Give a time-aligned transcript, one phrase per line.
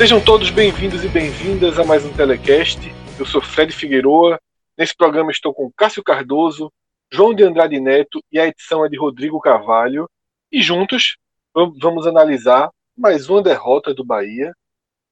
[0.00, 2.80] Sejam todos bem-vindos e bem-vindas a mais um Telecast.
[3.18, 4.40] Eu sou Fred Figueroa.
[4.74, 6.72] Nesse programa estou com Cássio Cardoso,
[7.12, 10.08] João de Andrade Neto e a edição é de Rodrigo Carvalho.
[10.50, 11.18] E juntos
[11.54, 14.54] vamos analisar mais uma derrota do Bahia.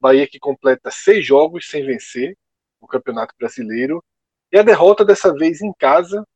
[0.01, 2.35] Bahia que completa seis jogos sem vencer
[2.81, 4.03] no Campeonato Brasileiro.
[4.51, 6.27] E a derrota dessa vez em casa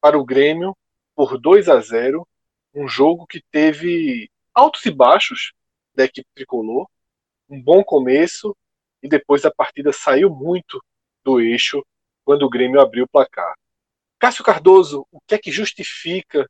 [0.00, 0.74] para o Grêmio
[1.14, 2.26] por 2 a 0.
[2.74, 5.52] Um jogo que teve altos e baixos
[5.94, 6.88] da equipe tricolor
[7.48, 8.56] um bom começo
[9.02, 10.82] e depois a partida saiu muito
[11.24, 11.84] do eixo
[12.24, 13.54] quando o Grêmio abriu o placar.
[14.18, 16.48] Cássio Cardoso, o que é que justifica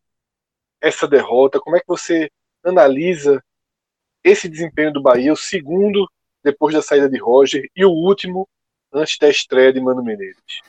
[0.81, 1.61] essa derrota?
[1.61, 2.31] Como é que você
[2.65, 3.43] analisa
[4.25, 6.09] esse desempenho do Bahia, o segundo
[6.43, 8.49] depois da saída de Roger e o último
[8.93, 10.61] antes da estreia de Mano Menezes?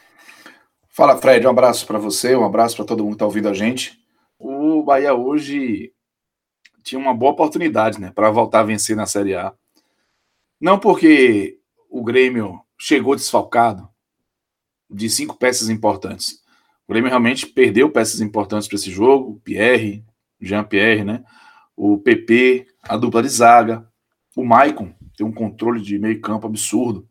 [0.90, 3.54] Fala, Fred, um abraço para você, um abraço para todo mundo que está ouvindo a
[3.54, 3.98] gente.
[4.38, 5.94] O Bahia hoje
[6.84, 9.54] tinha uma boa oportunidade, né, para voltar a vencer na Série A.
[10.60, 13.88] Não porque o Grêmio chegou desfalcado
[14.90, 16.42] de cinco peças importantes.
[16.88, 19.40] O Grêmio realmente perdeu peças importantes para esse jogo.
[19.44, 20.04] Pierre,
[20.42, 21.24] Jean-Pierre, né?
[21.76, 23.88] O PP, a dupla de zaga.
[24.36, 27.08] O Maicon tem um controle de meio campo absurdo.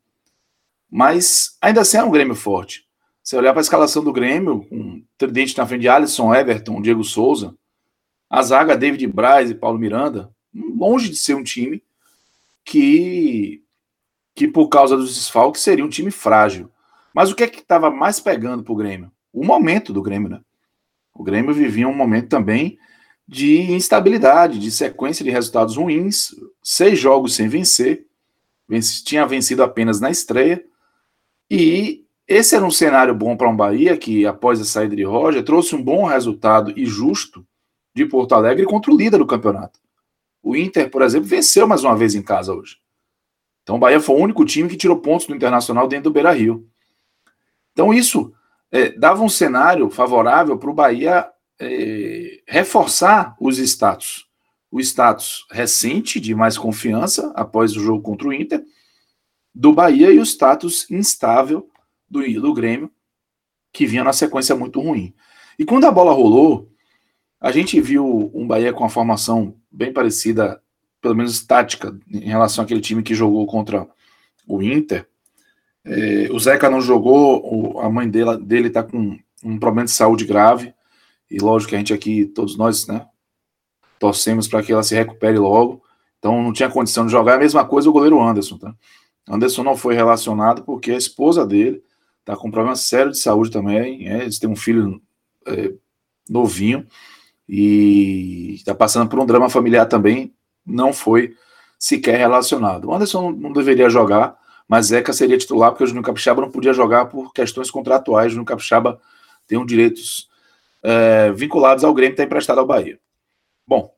[0.91, 2.87] Mas ainda assim é um Grêmio forte.
[3.23, 7.05] Se olhar para a escalação do Grêmio, com tridente na frente de Alisson, Everton, Diego
[7.05, 7.55] Souza,
[8.29, 11.83] a zaga David Braz e Paulo Miranda, longe de ser um time
[12.68, 13.62] que,
[14.34, 16.70] que por causa dos desfalques seria um time frágil.
[17.14, 19.11] Mas o que é que estava mais pegando para o Grêmio?
[19.33, 20.40] O momento do Grêmio, né?
[21.14, 22.78] O Grêmio vivia um momento também
[23.27, 28.07] de instabilidade, de sequência de resultados ruins, seis jogos sem vencer,
[29.02, 30.62] tinha vencido apenas na estreia,
[31.51, 35.42] e esse era um cenário bom para um Bahia que, após a saída de Roger,
[35.42, 37.46] trouxe um bom resultado e justo
[37.95, 39.80] de Porto Alegre contra o líder do campeonato.
[40.48, 42.79] O Inter, por exemplo, venceu mais uma vez em casa hoje.
[43.63, 46.33] Então o Bahia foi o único time que tirou pontos do Internacional dentro do Beira
[46.33, 46.67] Rio.
[47.73, 48.33] Então isso
[48.73, 51.29] é, dava um cenário favorável para o Bahia
[51.61, 54.27] é, reforçar os status.
[54.70, 58.64] O status recente de mais confiança após o jogo contra o Inter
[59.55, 61.69] do Bahia e o status instável
[62.08, 62.91] do, do Grêmio,
[63.70, 65.14] que vinha na sequência muito ruim.
[65.58, 66.73] E quando a bola rolou,
[67.41, 70.61] a gente viu um Bahia com a formação bem parecida,
[71.01, 73.87] pelo menos tática, em relação àquele time que jogou contra
[74.47, 75.07] o Inter.
[75.85, 80.25] É, o Zeca não jogou, a mãe dele, dele tá com um problema de saúde
[80.25, 80.75] grave,
[81.31, 83.07] e lógico que a gente aqui, todos nós, né,
[83.99, 85.83] torcemos para que ela se recupere logo.
[86.19, 87.35] Então não tinha condição de jogar.
[87.35, 88.75] A mesma coisa o goleiro Anderson, tá?
[89.29, 91.83] Anderson não foi relacionado porque a esposa dele
[92.25, 94.09] tá com um problema sério de saúde também.
[94.09, 95.01] É, eles têm um filho
[95.47, 95.73] é,
[96.29, 96.87] novinho
[97.48, 100.35] e está passando por um drama familiar também,
[100.67, 101.35] não foi
[101.79, 102.86] sequer relacionado.
[102.86, 104.36] O Anderson não deveria jogar,
[104.69, 108.27] mas Zeca seria titular porque o Júnior Capixaba não podia jogar por questões contratuais.
[108.27, 109.01] O Júnior Capixaba
[109.47, 110.29] tem direitos
[110.83, 112.98] é, vinculados ao Grêmio, está emprestado ao Bahia.
[113.67, 113.95] Bom,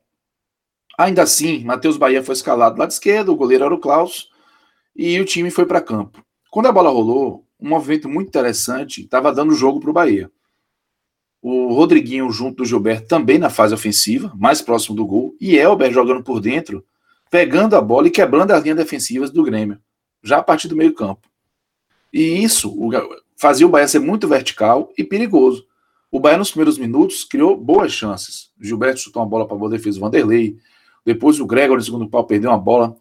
[0.97, 4.29] ainda assim, Matheus Bahia foi escalado lado esquerdo, o goleiro era o Klaus,
[4.95, 6.23] e o time foi para campo.
[6.49, 10.31] Quando a bola rolou, um movimento muito interessante estava dando jogo para o Bahia.
[11.41, 15.35] O Rodriguinho junto do Gilberto também na fase ofensiva, mais próximo do gol.
[15.41, 16.85] E Elber jogando por dentro,
[17.31, 19.79] pegando a bola e quebrando as linhas defensivas do Grêmio,
[20.23, 21.27] já a partir do meio campo.
[22.13, 22.75] E isso
[23.37, 25.65] fazia o Bahia ser muito vertical e perigoso.
[26.11, 28.51] O Bahia nos primeiros minutos criou boas chances.
[28.59, 30.57] O Gilberto chutou uma bola para a boa defesa do Vanderlei.
[31.05, 32.95] Depois o Gregor no segundo pau perdeu uma bola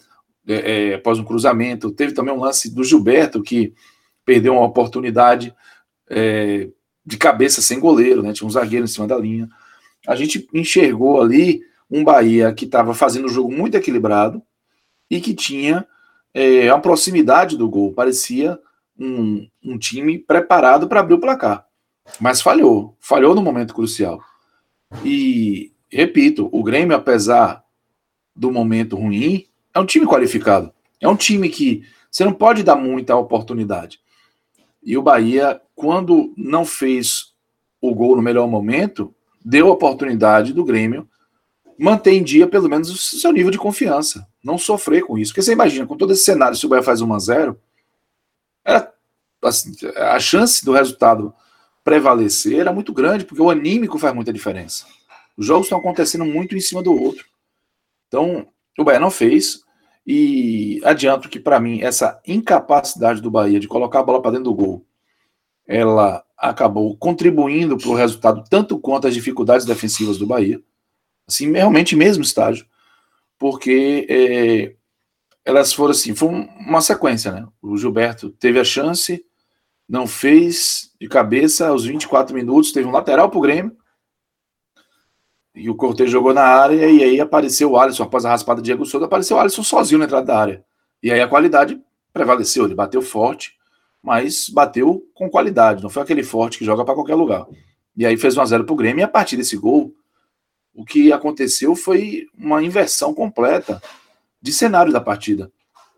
[0.46, 1.90] é, é, após um cruzamento.
[1.90, 3.74] Teve também um lance do Gilberto que
[4.24, 5.52] perdeu uma oportunidade
[6.08, 6.68] é,
[7.10, 8.32] de cabeça sem goleiro, né?
[8.32, 9.48] Tinha um zagueiro em cima da linha.
[10.06, 11.60] A gente enxergou ali
[11.90, 14.40] um Bahia que estava fazendo um jogo muito equilibrado
[15.10, 15.84] e que tinha
[16.32, 17.92] é, uma proximidade do gol.
[17.92, 18.56] Parecia
[18.96, 21.66] um, um time preparado para abrir o placar.
[22.20, 22.96] Mas falhou.
[23.00, 24.22] Falhou no momento crucial.
[25.04, 27.64] E repito, o Grêmio, apesar
[28.36, 30.72] do momento ruim, é um time qualificado.
[31.00, 33.98] É um time que você não pode dar muita oportunidade.
[34.82, 37.34] E o Bahia, quando não fez
[37.80, 41.08] o gol no melhor momento, deu a oportunidade do Grêmio
[41.78, 44.26] manter em dia pelo menos o seu nível de confiança.
[44.44, 45.32] Não sofrer com isso.
[45.32, 47.60] Porque você imagina, com todo esse cenário, se o Bahia faz 1 a 0
[48.62, 48.92] era,
[49.42, 51.32] assim, a chance do resultado
[51.82, 54.84] prevalecer era muito grande, porque o anímico faz muita diferença.
[55.36, 57.24] Os jogos estão acontecendo muito em cima do outro.
[58.08, 58.46] Então,
[58.78, 59.64] o Bahia não fez.
[60.06, 64.44] E adianto que, para mim, essa incapacidade do Bahia de colocar a bola para dentro
[64.44, 64.86] do gol,
[65.66, 70.60] ela acabou contribuindo para o resultado tanto quanto as dificuldades defensivas do Bahia.
[71.28, 72.66] Assim, realmente mesmo estágio.
[73.38, 74.74] Porque é,
[75.44, 77.46] elas foram assim, foi uma sequência, né?
[77.62, 79.24] O Gilberto teve a chance,
[79.88, 83.76] não fez de cabeça aos 24 minutos, teve um lateral para o Grêmio,
[85.54, 88.66] e o Cortez jogou na área, e aí apareceu o Alisson, após a raspada de
[88.66, 90.64] Diego Souza, apareceu o Alisson sozinho na entrada da área.
[91.02, 91.80] E aí a qualidade
[92.12, 93.56] prevaleceu, ele bateu forte,
[94.02, 97.46] mas bateu com qualidade, não foi aquele forte que joga para qualquer lugar.
[97.96, 99.92] E aí fez 1 a 0 pro Grêmio, e a partir desse gol,
[100.74, 103.82] o que aconteceu foi uma inversão completa
[104.40, 105.50] de cenário da partida.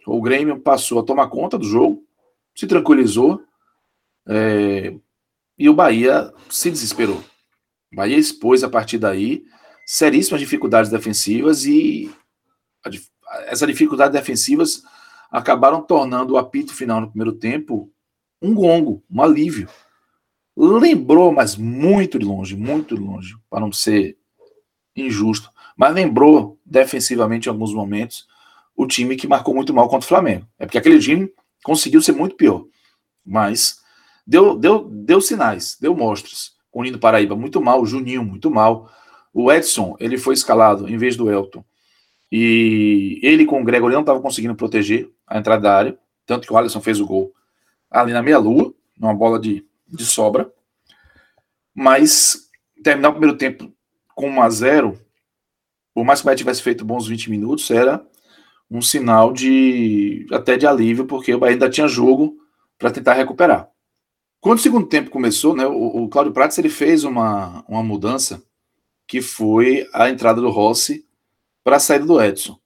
[0.07, 2.03] O Grêmio passou a tomar conta do jogo,
[2.55, 3.41] se tranquilizou,
[4.27, 4.95] é,
[5.59, 7.23] e o Bahia se desesperou.
[7.93, 9.45] Bahia expôs a partir daí
[9.87, 12.11] seríssimas dificuldades defensivas e
[13.47, 14.83] essas dificuldades defensivas
[15.31, 17.91] acabaram tornando o apito final no primeiro tempo
[18.41, 19.69] um gongo, um alívio.
[20.57, 24.19] Lembrou, mas muito de longe, muito longe, para não ser
[24.95, 28.27] injusto, mas lembrou defensivamente em alguns momentos
[28.77, 30.47] o time que marcou muito mal contra o Flamengo.
[30.59, 31.33] É porque aquele time
[31.65, 32.67] conseguiu ser muito pior,
[33.25, 33.79] mas
[34.27, 36.53] deu, deu, deu sinais, deu mostras.
[36.73, 38.91] Com o Nino Paraíba muito mal, o Juninho muito mal.
[39.33, 41.65] O Edson, ele foi escalado em vez do Elton.
[42.31, 46.53] E ele com o Gregory não estava conseguindo proteger a entrada da área, tanto que
[46.53, 47.33] o Alisson fez o gol
[47.91, 50.51] ali na meia-lua, numa bola de, de sobra.
[51.75, 52.51] Mas
[52.83, 53.71] terminar o primeiro tempo
[54.15, 54.99] com 1 a 0
[55.95, 58.05] por mais que o Bahia tivesse feito bons 20 minutos, era
[58.71, 62.35] um sinal de até de alívio, porque o Bahia ainda tinha jogo
[62.79, 63.69] para tentar recuperar.
[64.43, 68.43] Quando o segundo tempo começou, né, o, o Cláudio Prates ele fez uma, uma mudança
[69.07, 71.07] que foi a entrada do Rossi
[71.63, 72.59] para a saída do Edson.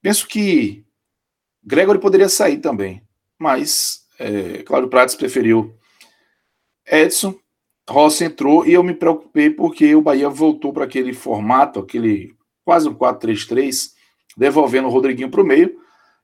[0.00, 0.84] Penso que
[1.60, 3.02] Gregory poderia sair também,
[3.36, 5.74] mas é, Cláudio Prates preferiu
[6.86, 7.34] Edson,
[7.90, 12.32] Rossi entrou e eu me preocupei porque o Bahia voltou para aquele formato, aquele
[12.64, 13.90] quase um 4-3-3,
[14.36, 15.76] devolvendo o Rodriguinho para o meio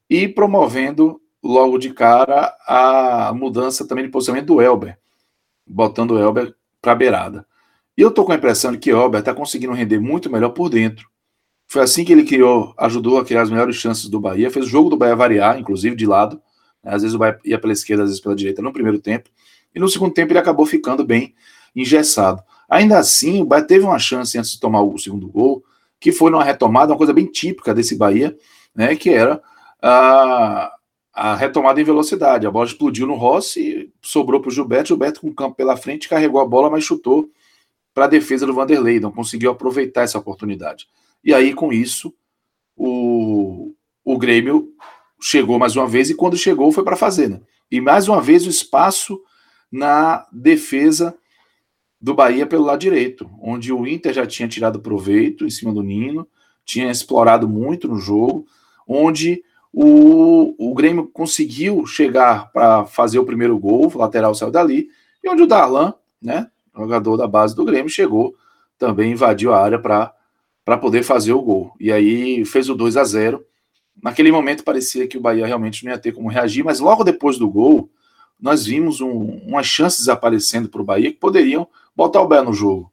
[0.09, 4.99] e promovendo logo de cara a mudança também de posicionamento do Elber,
[5.67, 7.46] botando o Elber para a beirada.
[7.96, 10.50] E eu estou com a impressão de que o Elber está conseguindo render muito melhor
[10.50, 11.08] por dentro.
[11.67, 14.69] Foi assim que ele criou, ajudou a criar as melhores chances do Bahia, fez o
[14.69, 16.40] jogo do Bahia variar, inclusive de lado.
[16.82, 19.29] Às vezes o Bahia ia pela esquerda, às vezes pela direita no primeiro tempo.
[19.75, 21.35] E no segundo tempo ele acabou ficando bem
[21.75, 22.43] engessado.
[22.69, 25.62] Ainda assim, o Bahia teve uma chance antes de tomar o segundo gol,
[26.00, 28.37] que foi numa retomada, uma coisa bem típica desse Bahia,
[28.75, 29.43] né, que era
[31.19, 32.47] a retomada em velocidade.
[32.47, 36.09] A bola explodiu no Rossi, sobrou para o Gilberto, Gilberto com o campo pela frente,
[36.09, 37.29] carregou a bola, mas chutou
[37.93, 40.87] para a defesa do Vanderlei, não conseguiu aproveitar essa oportunidade.
[41.25, 42.14] E aí, com isso,
[42.76, 44.73] o, o Grêmio
[45.21, 47.43] chegou mais uma vez, e quando chegou foi para fazer.
[47.69, 49.21] E mais uma vez o espaço
[49.73, 51.19] na defesa
[52.00, 55.83] do Bahia pelo lado direito, onde o Inter já tinha tirado proveito em cima do
[55.83, 56.28] Nino,
[56.64, 58.47] tinha explorado muito no jogo,
[58.87, 64.89] onde o, o Grêmio conseguiu chegar para fazer o primeiro gol, o lateral saiu dali,
[65.23, 68.35] e onde o Darlan, né, jogador da base do Grêmio, chegou,
[68.79, 71.75] também invadiu a área para poder fazer o gol.
[71.81, 73.45] E aí fez o 2 a 0
[74.01, 77.37] Naquele momento parecia que o Bahia realmente não ia ter como reagir, mas logo depois
[77.37, 77.91] do gol,
[78.41, 82.53] nós vimos um, umas chances aparecendo para o Bahia que poderiam botar o Bahia no
[82.53, 82.93] jogo.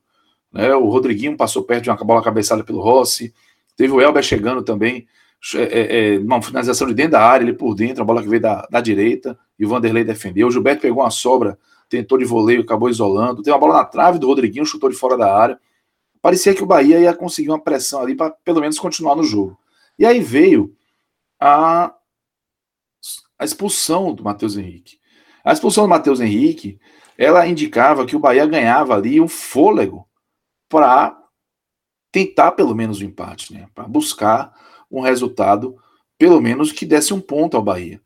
[0.52, 0.74] Né?
[0.74, 3.34] O Rodriguinho passou perto de uma bola cabeçada pelo Rossi,
[3.78, 5.08] teve o Elber chegando também,
[5.54, 8.28] é, é, é, uma finalização de dentro da área, ele por dentro, a bola que
[8.30, 10.48] veio da, da direita, e o Vanderlei defendeu.
[10.48, 13.44] O Gilberto pegou uma sobra, tentou de voleio, acabou isolando.
[13.44, 15.60] Tem uma bola na trave do Rodriguinho, chutou de fora da área.
[16.22, 19.58] Parecia que o Bahia ia conseguir uma pressão ali para pelo menos continuar no jogo.
[20.00, 20.76] E aí veio
[21.40, 21.94] a,
[23.38, 24.98] a expulsão do Matheus Henrique.
[25.44, 26.80] A expulsão do Matheus Henrique
[27.18, 30.08] ela indicava que o Bahia ganhava ali um fôlego
[30.68, 31.18] para
[32.12, 33.68] tentar pelo menos o empate, né?
[33.74, 34.54] para buscar
[35.00, 35.76] um resultado,
[36.18, 38.00] pelo menos que desse um ponto ao Bahia.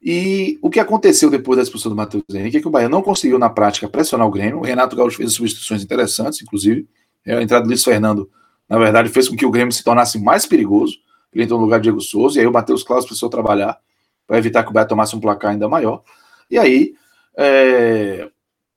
[0.00, 3.02] E o que aconteceu depois da expulsão do Matheus Henrique é que o Bahia não
[3.02, 4.58] conseguiu, na prática, pressionar o Grêmio.
[4.58, 6.88] O Renato Gaúcho fez substituições interessantes, inclusive.
[7.24, 8.30] É, a entrada do Luiz Fernando
[8.68, 10.96] Na verdade, fez com que o Grêmio se tornasse mais perigoso.
[11.32, 13.78] Ele entrou no lugar de Diego Souza, e aí o Matheus Claus precisou trabalhar
[14.26, 16.02] para evitar que o Bahia tomasse um placar ainda maior.
[16.50, 16.94] E aí,
[17.36, 18.28] é,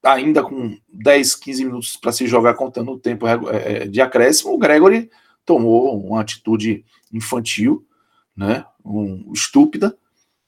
[0.03, 4.53] ainda com 10, 15 minutos para se jogar contando o tempo é, é, de acréscimo,
[4.53, 5.09] o Gregory
[5.51, 7.85] tomou uma atitude infantil,
[8.35, 9.97] né, um, estúpida.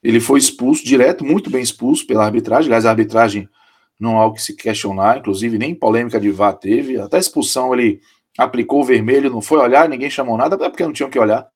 [0.01, 2.67] Ele foi expulso direto, muito bem expulso pela arbitragem.
[2.67, 3.49] Aliás, a arbitragem
[3.99, 6.97] não há algo que se questionar, inclusive nem polêmica de VAR teve.
[6.99, 8.01] Até expulsão ele
[8.37, 11.47] aplicou o vermelho, não foi olhar, ninguém chamou nada, porque não tinham que olhar,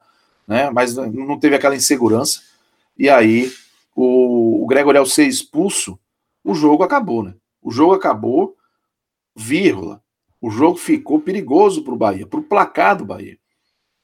[0.45, 0.69] né?
[0.69, 2.41] Mas não teve aquela insegurança.
[2.97, 3.51] E aí,
[3.95, 5.97] o, o Gregory, ao ser expulso,
[6.43, 7.33] o jogo acabou, né?
[7.61, 8.55] O jogo acabou,
[9.35, 10.01] vírgula.
[10.41, 13.37] O jogo ficou perigoso para o Bahia, para o placar do Bahia.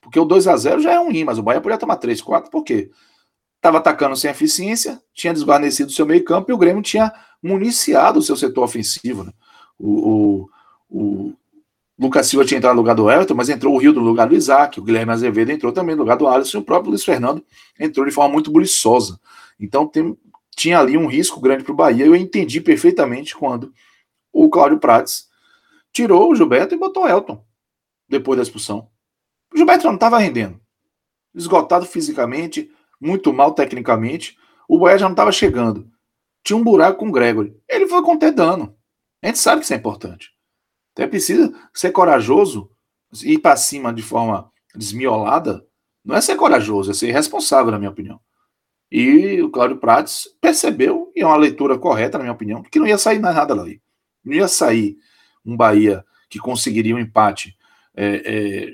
[0.02, 2.22] Porque o 2 a 0 já é um rim, mas o Bahia podia tomar 3,
[2.22, 2.90] 4, por quê?
[3.56, 8.20] Estava atacando sem eficiência, tinha desguarnecido o seu meio campo e o Grêmio tinha municiado
[8.20, 9.24] o seu setor ofensivo.
[9.24, 9.32] Né?
[9.80, 10.50] O, o,
[10.90, 11.34] o,
[11.98, 14.36] Lucas Silva tinha entrado no lugar do Everton, mas entrou o Rio no lugar do
[14.36, 17.42] Isaac, o Guilherme Azevedo entrou também no lugar do Alisson e o próprio Luiz Fernando
[17.80, 19.18] entrou de forma muito buliçosa.
[19.58, 20.18] Então tem,
[20.56, 22.06] tinha ali um risco grande para o Bahia.
[22.06, 23.72] Eu entendi perfeitamente quando
[24.34, 25.28] o Cláudio Prates
[25.94, 27.46] tirou o Gilberto e botou o Elton
[28.10, 28.90] depois da expulsão.
[29.54, 30.60] O Gilberto não estava rendendo.
[31.34, 32.70] Esgotado fisicamente,
[33.00, 34.38] muito mal tecnicamente.
[34.68, 35.90] O Bahia já não estava chegando.
[36.44, 37.56] Tinha um buraco com o Gregory.
[37.70, 38.76] Ele foi contendendo.
[39.22, 40.32] A gente sabe que isso é importante.
[40.92, 42.70] Então é preciso ser corajoso,
[43.24, 45.66] ir para cima de forma desmiolada.
[46.04, 48.20] Não é ser corajoso, é ser responsável, na minha opinião.
[48.92, 52.86] E o Cláudio Prates percebeu, e é uma leitura correta, na minha opinião, que não
[52.86, 53.82] ia sair nada dali.
[54.24, 54.98] Não ia sair
[55.46, 57.58] um Bahia que conseguiria um empate
[57.96, 58.74] é, é,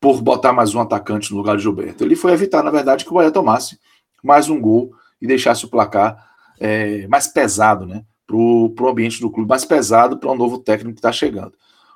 [0.00, 2.04] por botar mais um atacante no lugar de Gilberto.
[2.04, 3.78] Ele foi evitar, na verdade, que o Bahia tomasse
[4.22, 8.04] mais um gol e deixasse o placar é, mais pesado, né?
[8.26, 11.52] para o ambiente do clube mais pesado para um novo técnico que está chegando.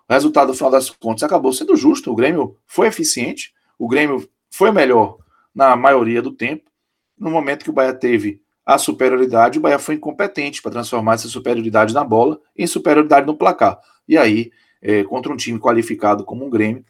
[0.08, 2.12] O resultado, no final das contas, acabou sendo justo.
[2.12, 5.18] O Grêmio foi eficiente, o Grêmio foi melhor
[5.54, 6.70] na maioria do tempo.
[7.18, 11.28] No momento que o Bahia teve a superioridade, o Bahia foi incompetente para transformar essa
[11.28, 13.78] superioridade na bola em superioridade no placar.
[14.08, 16.84] E aí, é, contra um time qualificado como um Grêmio,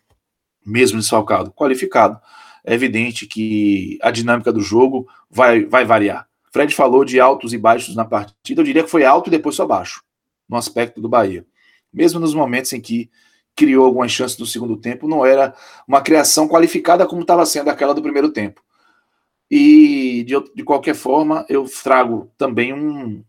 [0.65, 2.21] mesmo desfalcado, qualificado,
[2.65, 6.27] é evidente que a dinâmica do jogo vai, vai variar.
[6.53, 9.55] Fred falou de altos e baixos na partida, eu diria que foi alto e depois
[9.55, 10.03] só baixo,
[10.49, 11.47] no aspecto do Bahia.
[11.93, 13.11] Mesmo nos momentos em que
[13.55, 15.55] criou algumas chances no segundo tempo, não era
[15.87, 18.63] uma criação qualificada como estava sendo aquela do primeiro tempo.
[19.51, 23.23] E, de, de qualquer forma, eu trago também um,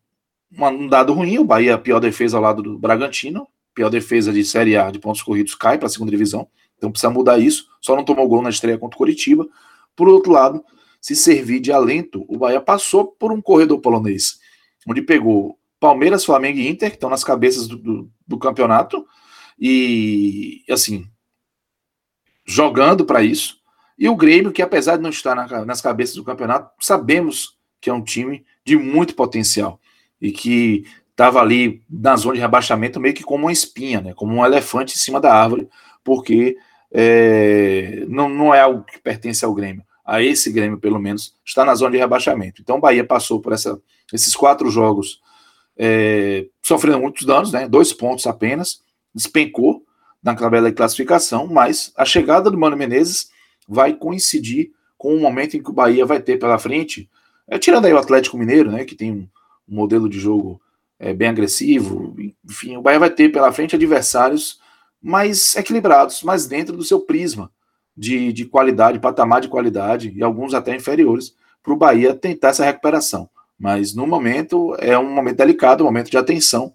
[0.60, 4.44] um dado ruim, o Bahia, a pior defesa ao lado do Bragantino, pior defesa de
[4.44, 7.96] Série A de pontos corridos, cai para a segunda divisão, então precisa mudar isso, só
[7.96, 9.48] não tomou gol na estreia contra o Curitiba.
[9.96, 10.66] Por outro lado,
[11.00, 14.40] se servir de alento, o Bahia passou por um corredor polonês,
[14.88, 19.06] onde pegou Palmeiras, Flamengo e Inter, que estão nas cabeças do, do, do campeonato,
[19.60, 21.08] e assim,
[22.44, 23.58] jogando para isso.
[23.96, 27.92] E o Grêmio, que apesar de não estar na, nas cabeças do campeonato, sabemos que
[27.92, 29.80] é um time de muito potencial
[30.20, 30.84] e que
[31.18, 34.94] estava ali na zona de rebaixamento meio que como uma espinha, né, como um elefante
[34.94, 35.68] em cima da árvore,
[36.04, 36.56] porque
[36.92, 41.66] é, não, não é algo que pertence ao Grêmio a esse Grêmio, pelo menos, está
[41.66, 42.62] na zona de rebaixamento.
[42.62, 43.78] Então, o Bahia passou por essa,
[44.14, 45.20] esses quatro jogos
[45.76, 47.68] é, sofrendo muitos danos, né?
[47.68, 48.82] dois pontos apenas,
[49.14, 49.84] despencou
[50.24, 53.30] na tabela de classificação, mas a chegada do Mano Menezes
[53.68, 57.10] vai coincidir com o momento em que o Bahia vai ter pela frente,
[57.48, 59.28] é, tirando aí o Atlético Mineiro, né, que tem um,
[59.68, 60.62] um modelo de jogo
[61.00, 64.60] é, bem agressivo, enfim, o Bahia vai ter pela frente adversários
[65.02, 67.52] mais equilibrados, mais dentro do seu prisma
[67.96, 72.66] de, de qualidade, patamar de qualidade, e alguns até inferiores, para o Bahia tentar essa
[72.66, 73.30] recuperação.
[73.60, 76.74] Mas no momento é um momento delicado, um momento de atenção,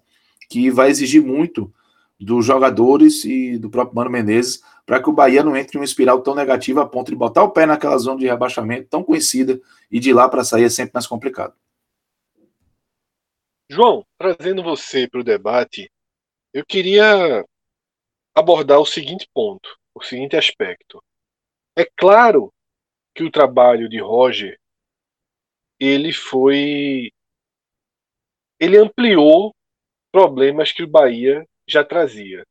[0.49, 1.71] que vai exigir muito
[2.19, 5.85] dos jogadores e do próprio Mano Menezes para que o Bahia não entre em uma
[5.85, 9.59] espiral tão negativa a ponto de botar o pé naquela zona de rebaixamento tão conhecida
[9.89, 11.53] e de lá para sair é sempre mais complicado.
[13.73, 15.91] João, trazendo você para o debate,
[16.53, 17.43] eu queria
[18.35, 21.03] abordar o seguinte ponto, o seguinte aspecto.
[21.75, 22.53] É claro
[23.15, 24.59] que o trabalho de Roger
[25.79, 27.11] ele foi
[28.59, 29.55] ele ampliou
[30.11, 32.45] problemas que o Bahia já trazia.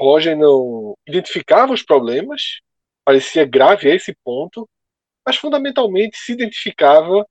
[0.00, 2.60] Roger não identificava os problemas,
[3.04, 4.68] parecia grave a esse ponto,
[5.26, 7.26] mas fundamentalmente se identificava,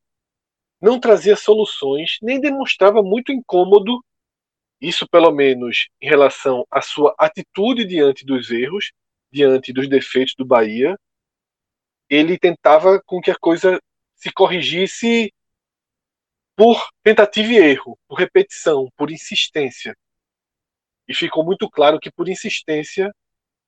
[0.82, 4.04] não trazia soluções, nem demonstrava muito incômodo,
[4.82, 8.92] isso pelo menos em relação à sua atitude diante dos erros,
[9.32, 10.98] diante dos defeitos do Bahia,
[12.10, 13.80] ele tentava com que a coisa
[14.16, 15.32] se corrigisse
[16.56, 19.96] por tentativa e erro, por repetição, por insistência.
[21.08, 23.14] E ficou muito claro que por insistência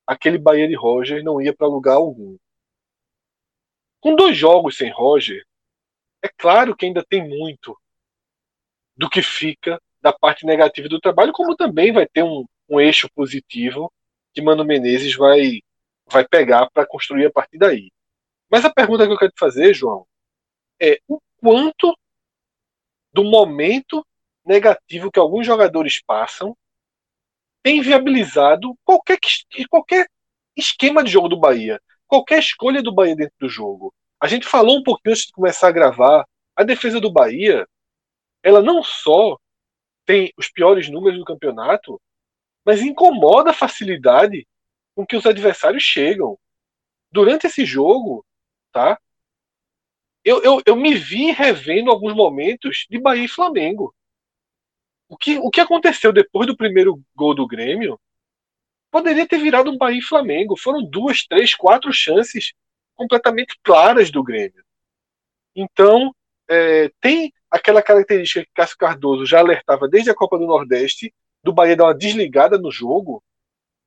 [0.05, 2.37] aquele Bahia de Roger não ia para lugar algum.
[4.01, 5.45] Com dois jogos sem Roger,
[6.23, 7.77] é claro que ainda tem muito
[8.95, 13.09] do que fica da parte negativa do trabalho, como também vai ter um, um eixo
[13.13, 13.91] positivo
[14.33, 15.61] que Mano Menezes vai,
[16.07, 17.91] vai pegar para construir a partir daí.
[18.49, 20.05] Mas a pergunta que eu quero te fazer, João,
[20.79, 21.97] é o quanto
[23.11, 24.05] do momento
[24.45, 26.55] negativo que alguns jogadores passam
[27.61, 29.17] tem viabilizado qualquer,
[29.69, 30.07] qualquer
[30.55, 33.93] esquema de jogo do Bahia, qualquer escolha do Bahia dentro do jogo.
[34.23, 36.25] A gente falou um pouquinho antes de começar a gravar,
[36.55, 37.67] a defesa do Bahia,
[38.41, 39.37] ela não só
[40.05, 42.01] tem os piores números do campeonato,
[42.63, 44.47] mas incomoda a facilidade
[44.95, 46.39] com que os adversários chegam.
[47.11, 48.25] Durante esse jogo,
[48.71, 48.97] tá?
[50.23, 53.93] Eu, eu, eu me vi revendo alguns momentos de Bahia e Flamengo.
[55.09, 57.99] O que, o que aconteceu depois do primeiro gol do Grêmio
[58.89, 60.55] poderia ter virado um Bahia e Flamengo.
[60.55, 62.53] Foram duas, três, quatro chances
[62.95, 64.63] completamente claras do Grêmio.
[65.55, 66.13] Então,
[66.49, 71.53] é, tem aquela característica que Cássio Cardoso já alertava desde a Copa do Nordeste, do
[71.53, 73.23] Bahia dar uma desligada no jogo,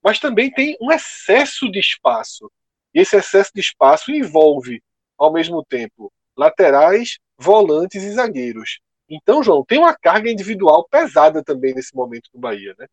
[0.02, 2.50] mas também tem um excesso de espaço.
[2.94, 4.82] E esse excesso de espaço envolve,
[5.18, 8.80] ao mesmo tempo, laterais, volantes e zagueiros.
[9.08, 12.86] Então, João, tem uma carga individual pesada também nesse momento do Bahia, né?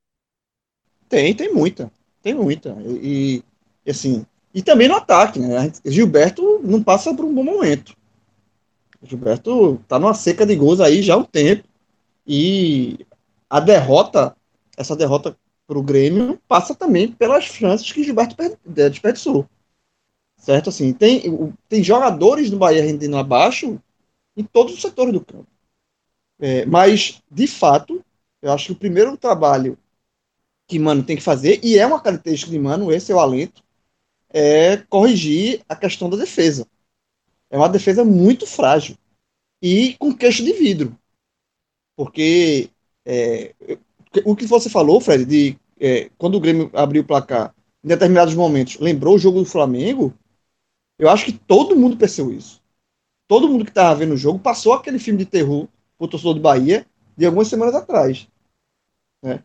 [1.07, 1.91] Tem, tem muita.
[2.21, 2.75] Tem muita.
[2.81, 3.43] E,
[3.85, 5.71] e assim, e também no ataque, né?
[5.85, 7.95] Gilberto não passa por um bom momento.
[9.01, 11.67] Gilberto tá numa seca de gols aí já há um tempo.
[12.25, 13.05] E
[13.49, 14.35] a derrota,
[14.77, 19.47] essa derrota para o Grêmio, passa também pelas chances que Gilberto desperdiçou.
[20.37, 20.69] Certo?
[20.69, 23.79] Assim, tem, tem jogadores do Bahia rendendo abaixo
[24.35, 25.47] em todos os setores do campo.
[26.39, 28.03] É, mas, de fato,
[28.41, 29.77] eu acho que o primeiro trabalho
[30.67, 33.63] que Mano tem que fazer, e é uma característica de Mano, esse é o alento,
[34.33, 36.67] é corrigir a questão da defesa.
[37.49, 38.97] É uma defesa muito frágil
[39.61, 40.97] e com queixo de vidro.
[41.95, 42.69] Porque
[43.05, 43.53] é,
[44.25, 48.33] o que você falou, Fred, de é, quando o Grêmio abriu o placar, em determinados
[48.33, 50.13] momentos, lembrou o jogo do Flamengo,
[50.97, 52.61] eu acho que todo mundo percebeu isso.
[53.27, 55.67] Todo mundo que estava vendo o jogo passou aquele filme de terror
[55.97, 58.27] o torcedor do Bahia de algumas semanas atrás.
[59.21, 59.43] Né?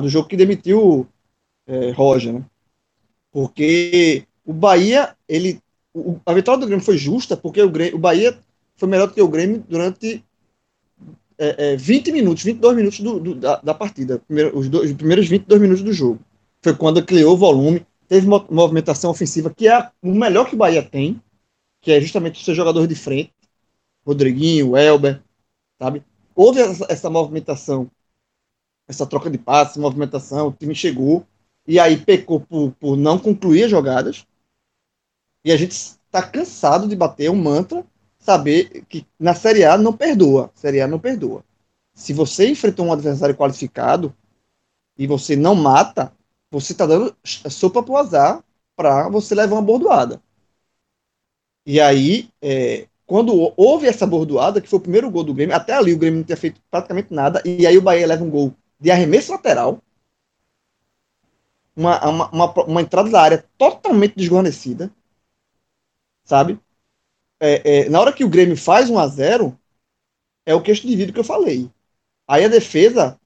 [0.00, 1.06] do jogo que demitiu
[1.66, 2.44] é, Roger, né?
[3.34, 5.60] Porque o Bahia, ele.
[5.92, 8.38] O, a vitória do Grêmio foi justa, porque o, Grêmio, o Bahia
[8.76, 10.24] foi melhor do que o Grêmio durante
[11.36, 14.20] é, é, 20 minutos, 22 minutos do, do, da, da, partida.
[14.20, 16.20] Primeiro, os, dois, os primeiros 22 minutos do jogo.
[16.62, 21.20] Foi quando criou volume, teve movimentação ofensiva, que é o melhor que o Bahia tem,
[21.80, 23.32] que é justamente o seu jogador de frente.
[24.06, 25.20] Rodriguinho, Elber,
[25.82, 26.04] sabe?
[26.36, 27.90] Houve essa, essa movimentação,
[28.86, 31.26] essa troca de passes, movimentação, o time chegou,
[31.66, 34.26] e aí pecou por, por não concluir as jogadas.
[35.44, 37.84] E a gente está cansado de bater um mantra,
[38.18, 40.50] saber que na Série A não perdoa.
[40.54, 41.44] Série A não perdoa.
[41.94, 44.14] Se você enfrentou um adversário qualificado
[44.98, 46.12] e você não mata,
[46.50, 48.42] você está dando sopa pro azar
[48.76, 50.20] para você levar uma bordoada.
[51.66, 55.72] E aí, é, quando houve essa bordoada, que foi o primeiro gol do Grêmio, até
[55.72, 58.52] ali o Grêmio não tinha feito praticamente nada, e aí o Bahia leva um gol
[58.78, 59.80] de arremesso lateral,
[61.76, 64.90] uma, uma, uma, entrada da área totalmente desguarnecida,
[66.24, 66.58] sabe?
[67.40, 69.58] É, é, na hora que o Grêmio faz 1 a 0
[70.46, 71.70] é o queixo de vidro que eu falei.
[72.28, 73.18] Aí a defesa,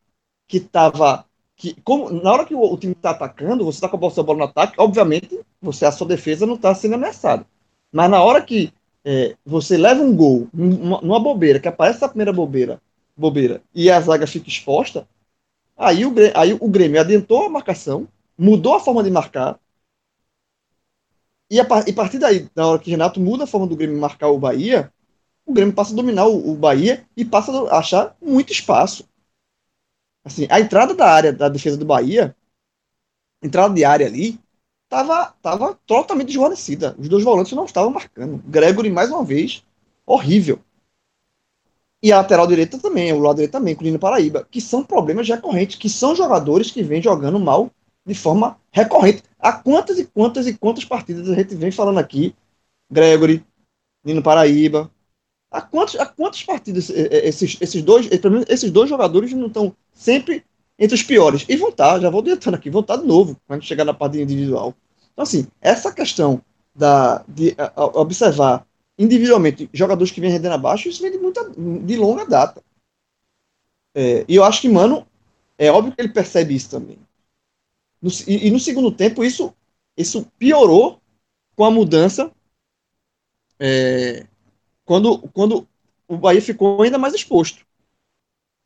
[0.46, 1.24] que tava.
[1.56, 4.38] Que, como, na hora que o, o time está atacando, você está com a bola
[4.38, 7.44] no ataque, obviamente, você a sua defesa não está sendo ameaçada.
[7.92, 8.72] Mas na hora que
[9.04, 12.80] é, você leva um gol numa, numa, bobeira, que aparece a primeira bobeira,
[13.16, 15.08] bobeira e a zaga fica exposta,
[15.76, 18.06] aí o, aí o Grêmio adiantou a marcação,
[18.38, 19.58] mudou a forma de marcar.
[21.50, 23.98] E a, e a partir daí, na hora que Renato muda a forma do Grêmio
[23.98, 24.92] marcar o Bahia,
[25.44, 29.08] o Grêmio passa a dominar o, o Bahia e passa a achar muito espaço.
[30.24, 32.36] Assim, a entrada da área da defesa do Bahia,
[33.42, 34.38] entrada de área ali,
[34.84, 36.94] estava tava totalmente desguarnecida.
[36.98, 38.42] Os dois volantes não estavam marcando.
[38.46, 39.64] Gregory, mais uma vez,
[40.06, 40.60] horrível.
[42.02, 44.84] E a lateral direita também, o lado direito também, com o Nino Paraíba, que são
[44.84, 47.70] problemas recorrentes, que são jogadores que vêm jogando mal
[48.08, 49.22] de forma recorrente.
[49.38, 52.34] Há quantas e quantas e quantas partidas a gente vem falando aqui?
[52.90, 53.44] Gregory,
[54.02, 54.90] Nino Paraíba.
[55.50, 58.08] Há, quantos, há quantas partidas esses, esses, dois,
[58.48, 60.42] esses dois jogadores não estão sempre
[60.78, 61.44] entre os piores?
[61.48, 64.18] E vão estar, já vou adiantando aqui, vão estar de novo quando chegar na parte
[64.18, 64.74] individual.
[65.12, 66.42] Então, assim, essa questão
[66.74, 68.66] da, de observar
[68.98, 72.62] individualmente jogadores que vêm rendendo abaixo, isso vem de, muita, de longa data.
[73.94, 75.06] É, e eu acho que, mano,
[75.58, 76.98] é óbvio que ele percebe isso também.
[78.00, 79.54] No, e, e, no segundo tempo, isso
[79.96, 81.00] isso piorou
[81.56, 82.32] com a mudança
[83.58, 84.26] é,
[84.84, 85.68] quando, quando
[86.06, 87.66] o Bahia ficou ainda mais exposto.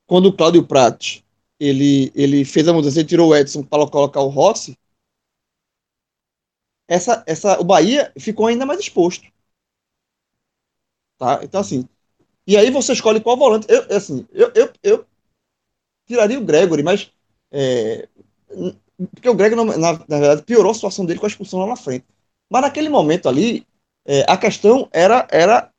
[0.06, 1.24] Quando o Cláudio Prates
[1.58, 4.76] ele, ele fez a mudança, ele tirou o Edson para colocar o Rossi,
[6.86, 9.26] essa, essa, o Bahia ficou ainda mais exposto.
[11.18, 11.40] Tá?
[11.42, 11.88] Então, assim,
[12.46, 13.66] e aí você escolhe qual volante.
[13.70, 15.06] Eu, assim, eu, eu, eu
[16.06, 17.10] tiraria o Gregory, mas.
[17.50, 18.08] É,
[19.06, 21.76] porque o Gregory, na, na, verdade, piorou a situação dele com a expulsão lá na
[21.76, 22.04] frente.
[22.50, 23.66] Mas naquele momento ali,
[24.04, 25.70] é, a questão era, era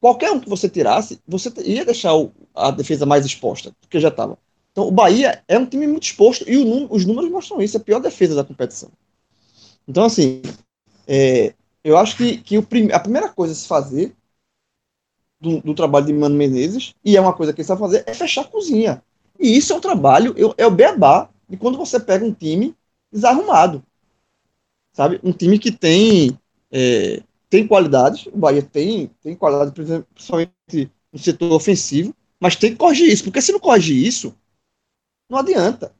[0.00, 4.08] qualquer um que você tirasse, você ia deixar o, a defesa mais exposta, porque já
[4.08, 4.38] estava.
[4.72, 7.80] Então, o Bahia é um time muito exposto e o, os números mostram isso, é
[7.80, 8.90] a pior defesa da competição.
[9.86, 10.42] Então, assim,
[11.06, 14.14] é, eu acho que, que prim, a primeira coisa a se fazer
[15.40, 18.14] do, do, trabalho de Mano Menezes, e é uma coisa que ele sabe fazer, é
[18.14, 19.02] fechar a cozinha.
[19.38, 22.74] E isso é um trabalho, é o beabá de quando você pega um time
[23.12, 23.82] desarrumado.
[24.92, 25.20] Sabe?
[25.22, 26.38] Um time que tem,
[26.70, 32.76] é, tem qualidades, o Bahia tem, tem qualidade, principalmente no setor ofensivo, mas tem que
[32.76, 34.34] corrigir isso, porque se não corrigir isso,
[35.28, 35.92] não adianta.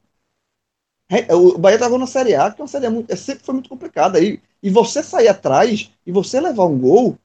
[1.31, 3.69] O Bahia estava na Série A, que é uma série muito, é, sempre foi muito
[3.69, 4.21] complicada.
[4.21, 7.17] E, e você sair atrás e você levar um gol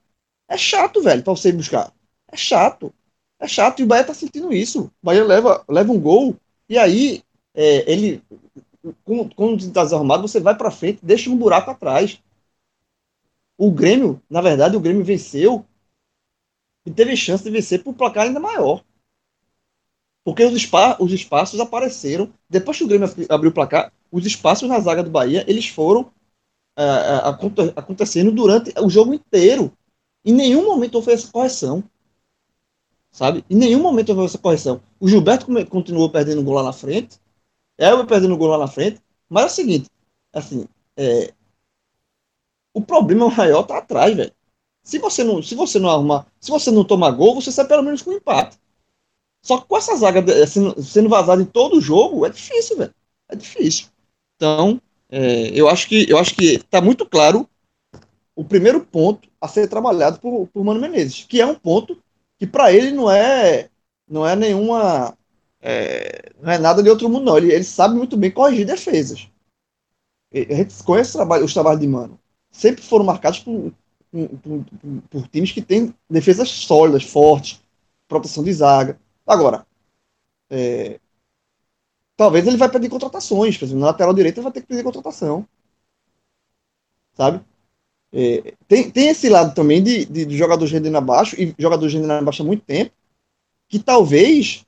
[0.48, 1.92] é chato, velho, para você buscar.
[2.30, 2.94] É chato.
[3.40, 3.80] É chato.
[3.80, 4.84] E o Bahia tá sentindo isso.
[4.84, 6.36] O Bahia leva, leva um gol
[6.68, 7.23] e aí
[7.54, 8.22] é, ele,
[9.04, 12.20] quando está desarrumado, você vai para frente, deixa um buraco atrás.
[13.56, 15.64] O Grêmio, na verdade, o Grêmio venceu
[16.84, 18.84] e teve chance de vencer por placar ainda maior.
[20.24, 22.32] Porque os, espa os espaços apareceram.
[22.48, 26.02] Depois que o Grêmio abriu o placar, os espaços na zaga do Bahia, eles foram
[26.78, 29.72] uh, acontecendo durante o jogo inteiro.
[30.24, 31.84] Em nenhum momento houve essa correção.
[33.10, 33.44] Sabe?
[33.48, 34.80] Em nenhum momento houve essa correção.
[34.98, 37.20] O Gilberto continuou perdendo gol lá na frente.
[37.78, 39.00] Elber perdendo gol lá na frente.
[39.28, 39.90] Mas é o seguinte,
[40.32, 41.32] assim, é,
[42.72, 44.32] o problema maior tá atrás, velho.
[44.82, 47.82] Se você não, se você não arrumar, se você não tomar gol, você sai pelo
[47.82, 48.58] menos com um empate.
[49.42, 52.94] Só que com essa zaga sendo, sendo vazada em todo o jogo, é difícil, velho.
[53.28, 53.86] É difícil.
[54.36, 57.48] Então, é, eu acho que eu acho que tá muito claro
[58.34, 61.96] o primeiro ponto a ser trabalhado por, por Mano Menezes, que é um ponto
[62.38, 63.70] que para ele não é
[64.08, 65.16] não é nenhuma
[65.66, 67.38] é, não é nada de outro mundo não.
[67.38, 69.30] Ele, ele sabe muito bem corrigir defesas.
[70.30, 72.20] A gente conhece trabalho, os trabalhos de Mano.
[72.50, 73.72] Sempre foram marcados por,
[74.10, 74.64] por,
[75.08, 77.62] por, times que têm defesas sólidas, fortes,
[78.06, 79.00] proteção de zaga.
[79.26, 79.66] Agora,
[80.50, 81.00] é,
[82.14, 83.56] talvez ele vai pedir contratações.
[83.56, 85.48] Por exemplo, na lateral direita vai ter que pedir contratação.
[87.14, 87.42] Sabe?
[88.12, 92.12] É, tem, tem esse lado também de, de, de jogador rendendo abaixo, e jogador rendendo
[92.12, 92.92] abaixo há muito tempo,
[93.66, 94.64] que talvez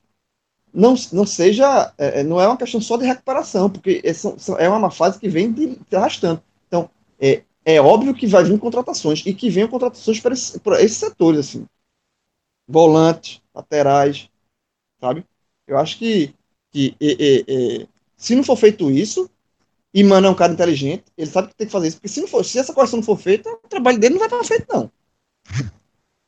[0.73, 4.69] não, não seja, é, é, não é uma questão só de recuperação, porque é, é
[4.69, 6.41] uma fase que vem de, de arrastando.
[6.67, 10.81] Então, é, é óbvio que vai vir contratações, e que venham contratações para, esse, para
[10.81, 11.65] esses setores, assim.
[12.67, 14.29] Volantes, laterais,
[14.99, 15.25] sabe?
[15.65, 16.33] Eu acho que,
[16.71, 16.95] que
[18.17, 19.29] se não for feito isso,
[19.93, 22.21] e Mano é um cara inteligente, ele sabe que tem que fazer isso, porque se,
[22.21, 24.65] não for, se essa correção não for feita, o trabalho dele não vai para frente,
[24.69, 24.91] não.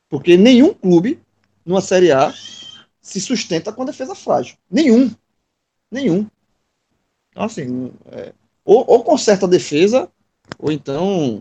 [0.08, 1.20] Porque nenhum clube,
[1.64, 2.34] numa Série A,
[3.00, 4.56] se sustenta com a defesa frágil.
[4.70, 5.10] Nenhum.
[5.90, 6.26] Nenhum.
[7.30, 8.32] Então, assim, é,
[8.64, 10.10] ou, ou conserta a defesa,
[10.58, 11.38] ou então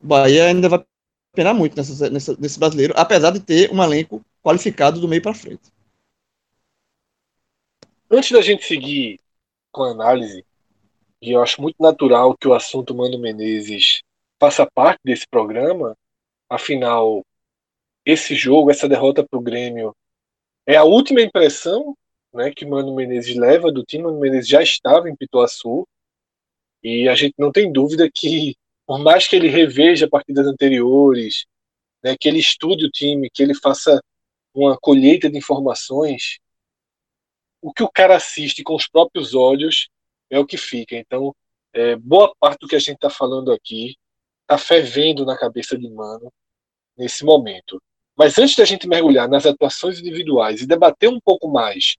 [0.00, 0.84] o Bahia ainda vai
[1.32, 5.34] penar muito nessa, nessa, nesse brasileiro, apesar de ter um elenco qualificado do meio para
[5.34, 5.70] frente.
[8.10, 9.20] Antes da gente seguir
[9.70, 10.44] com a análise,
[11.20, 14.02] e eu acho muito natural que o assunto Mano Menezes
[14.40, 15.96] faça parte desse programa,
[16.48, 17.24] afinal,
[18.04, 19.94] esse jogo, essa derrota para o Grêmio,
[20.68, 21.96] é a última impressão
[22.30, 24.04] né, que Mano Menezes leva do time.
[24.04, 25.88] Mano Menezes já estava em Pituaçu,
[26.82, 28.54] e a gente não tem dúvida que,
[28.86, 31.46] por mais que ele reveja partidas anteriores,
[32.04, 33.98] né, que ele estude o time, que ele faça
[34.54, 36.38] uma colheita de informações,
[37.62, 39.88] o que o cara assiste com os próprios olhos
[40.28, 40.94] é o que fica.
[40.96, 41.34] Então,
[41.72, 43.96] é, boa parte do que a gente está falando aqui
[44.42, 46.30] está fervendo na cabeça de Mano
[46.94, 47.82] nesse momento.
[48.18, 51.96] Mas antes da gente mergulhar nas atuações individuais e debater um pouco mais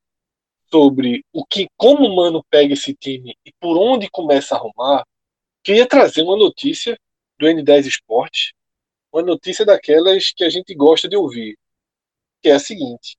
[0.70, 5.06] sobre o que, como o Mano pega esse time e por onde começa a arrumar,
[5.64, 7.00] queria trazer uma notícia
[7.40, 8.52] do N10 Esportes,
[9.14, 11.58] uma notícia daquelas que a gente gosta de ouvir,
[12.42, 13.16] que é a seguinte: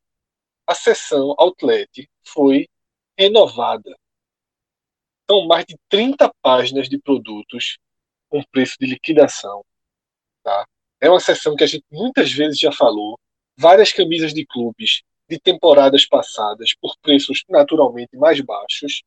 [0.67, 2.69] a seção Outlet foi
[3.19, 3.97] renovada.
[5.29, 7.79] São mais de 30 páginas de produtos
[8.29, 9.65] com preço de liquidação.
[10.43, 10.67] Tá?
[11.01, 13.19] É uma seção que a gente muitas vezes já falou.
[13.57, 19.03] Várias camisas de clubes de temporadas passadas por preços naturalmente mais baixos.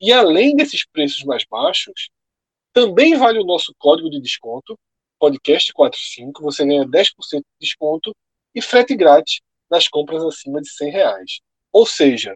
[0.00, 2.10] E além desses preços mais baixos,
[2.72, 4.76] Também vale o nosso código de desconto,
[5.22, 8.14] podcast45, você ganha 10% de desconto
[8.54, 11.40] e frete grátis nas compras acima de 100 reais.
[11.72, 12.34] Ou seja,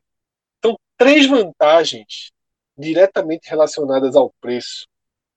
[0.64, 2.30] são três vantagens
[2.76, 4.86] diretamente relacionadas ao preço,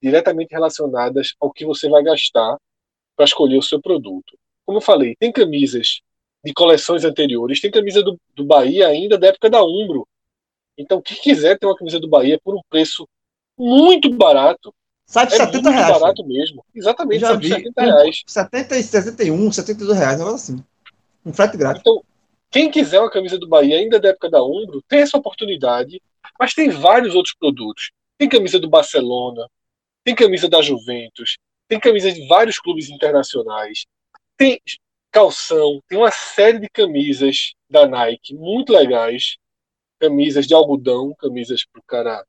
[0.02, 2.58] diretamente relacionadas ao que você vai gastar
[3.22, 4.36] para escolher o seu produto.
[4.66, 6.02] Como eu falei, tem camisas
[6.44, 10.08] de coleções anteriores, tem camisa do, do Bahia ainda da época da Umbro.
[10.76, 13.08] Então, quem quiser ter uma camisa do Bahia por um preço
[13.56, 14.74] muito barato,
[15.06, 16.00] Sai de é 70 muito reais.
[16.00, 16.66] barato mesmo.
[16.74, 17.54] Exatamente, Já sai de vi.
[17.54, 18.24] 70 reais.
[18.26, 20.66] 70 e 71, 72 reais, um negócio assim.
[21.24, 21.82] Um frete grátis.
[21.82, 22.04] Então,
[22.50, 26.02] quem quiser uma camisa do Bahia ainda da época da Umbro, tem essa oportunidade,
[26.40, 27.92] mas tem vários outros produtos.
[28.18, 29.48] Tem camisa do Barcelona,
[30.04, 31.38] tem camisa da Juventus,
[31.72, 33.86] tem camisa de vários clubes internacionais,
[34.36, 34.60] tem
[35.10, 39.38] calção, tem uma série de camisas da Nike muito legais,
[39.98, 42.26] camisas de algodão, camisas para o cara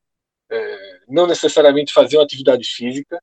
[0.48, 3.20] é, não necessariamente fazer uma atividade física,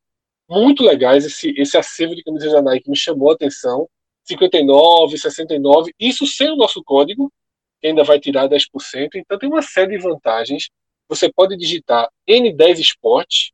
[0.49, 1.23] muito legais.
[1.23, 3.87] Esse, esse acervo de camisas da Nike me chamou a atenção.
[4.25, 7.31] 59, 69, isso sem o nosso código,
[7.79, 9.11] que ainda vai tirar 10%.
[9.15, 10.69] Então tem uma série de vantagens.
[11.07, 13.51] Você pode digitar N10 Sport,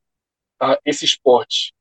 [0.57, 0.79] tá?
[0.83, 1.74] esse esporte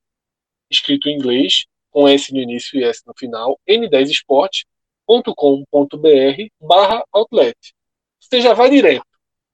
[0.74, 7.56] escrito em inglês, com S no início e S no final, n10sport.com.br barra outlet.
[8.20, 9.06] Você já vai direto,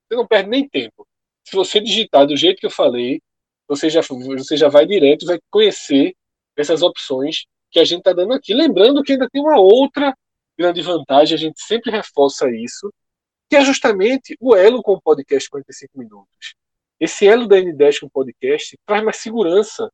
[0.08, 1.06] você não perde nem tempo.
[1.44, 3.20] Se você digitar do jeito que eu falei,
[3.68, 6.14] você já, você já vai direto vai conhecer
[6.56, 8.52] essas opções que a gente está dando aqui.
[8.52, 10.14] Lembrando que ainda tem uma outra
[10.58, 12.92] grande vantagem, a gente sempre reforça isso,
[13.48, 16.54] que é justamente o elo com o podcast 45 minutos.
[16.98, 19.90] Esse elo da N10 com o podcast traz mais segurança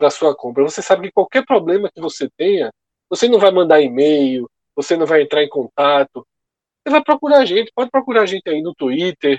[0.00, 0.64] para sua compra.
[0.64, 2.72] Você sabe que qualquer problema que você tenha,
[3.08, 6.26] você não vai mandar e-mail, você não vai entrar em contato.
[6.82, 9.38] Você vai procurar a gente, pode procurar a gente aí no Twitter,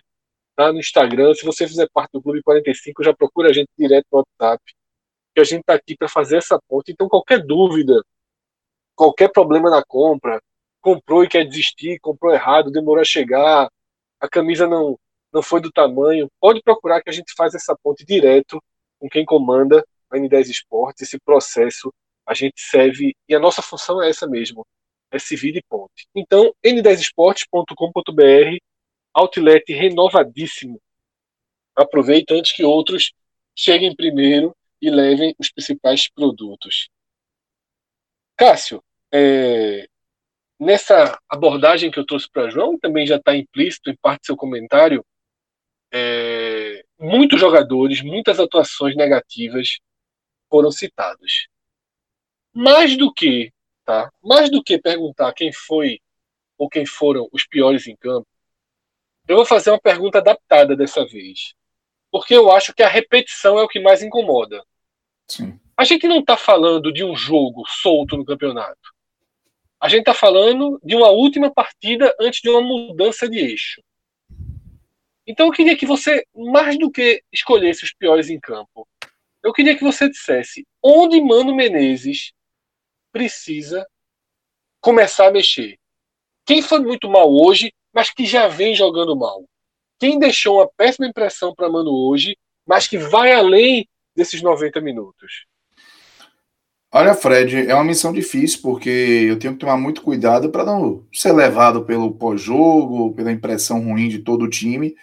[0.55, 0.71] tá?
[0.71, 1.33] no Instagram.
[1.33, 4.63] Se você fizer parte do Clube 45, já procura a gente direto no WhatsApp.
[5.33, 6.91] Que a gente está aqui para fazer essa ponte.
[6.91, 7.99] Então, qualquer dúvida,
[8.95, 10.39] qualquer problema na compra,
[10.79, 13.67] comprou e quer desistir, comprou errado, demorou a chegar,
[14.19, 14.99] a camisa não,
[15.33, 18.61] não foi do tamanho, pode procurar que a gente faz essa ponte direto
[18.99, 21.03] com quem comanda a N10 Esportes.
[21.03, 21.93] Esse processo
[22.25, 24.65] a gente serve, e a nossa função é essa mesmo,
[25.11, 26.07] é servir de ponte.
[26.15, 28.57] Então, n10esportes.com.br,
[29.13, 30.81] outlet renovadíssimo.
[31.75, 33.11] Aproveita antes que outros
[33.55, 36.89] cheguem primeiro e levem os principais produtos.
[38.37, 39.87] Cássio, é,
[40.59, 44.37] nessa abordagem que eu trouxe para João, também já está implícito em parte do seu
[44.37, 45.05] comentário,
[45.93, 49.79] é, muitos jogadores, muitas atuações negativas
[50.51, 51.47] foram citados.
[52.53, 53.53] Mais do que,
[53.85, 54.11] tá?
[54.21, 56.01] Mais do que perguntar quem foi
[56.57, 58.27] ou quem foram os piores em campo,
[59.27, 61.53] eu vou fazer uma pergunta adaptada dessa vez.
[62.11, 64.61] Porque eu acho que a repetição é o que mais incomoda.
[65.29, 65.57] Sim.
[65.77, 68.93] A gente não está falando de um jogo solto no campeonato.
[69.79, 73.81] A gente está falando de uma última partida antes de uma mudança de eixo.
[75.25, 78.87] Então eu queria que você, mais do que escolhesse os piores em campo,
[79.43, 82.31] eu queria que você dissesse onde Mano Menezes
[83.11, 83.85] precisa
[84.79, 85.77] começar a mexer.
[86.45, 89.43] Quem foi muito mal hoje, mas que já vem jogando mal.
[89.99, 95.45] Quem deixou uma péssima impressão para Mano hoje, mas que vai além desses 90 minutos.
[96.93, 101.05] Olha, Fred, é uma missão difícil, porque eu tenho que tomar muito cuidado para não
[101.13, 104.95] ser levado pelo pós-jogo, pela impressão ruim de todo o time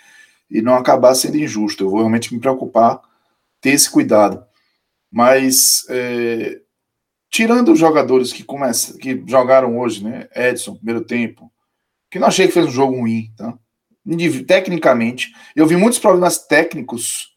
[0.51, 1.85] e não acabar sendo injusto.
[1.85, 3.01] Eu vou realmente me preocupar,
[3.61, 4.45] ter esse cuidado.
[5.11, 6.61] Mas, é,
[7.31, 10.29] tirando os jogadores que, começam, que jogaram hoje, né?
[10.35, 11.51] Edson, primeiro tempo,
[12.11, 13.57] que não achei que fez um jogo ruim, tá?
[14.47, 17.37] Tecnicamente, eu vi muitos problemas técnicos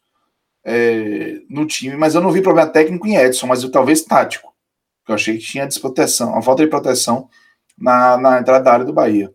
[0.64, 4.54] é, no time, mas eu não vi problema técnico em Edson, mas eu, talvez tático.
[5.06, 7.28] Eu achei que tinha desproteção, uma falta de proteção
[7.76, 9.32] na, na entrada da área do Bahia.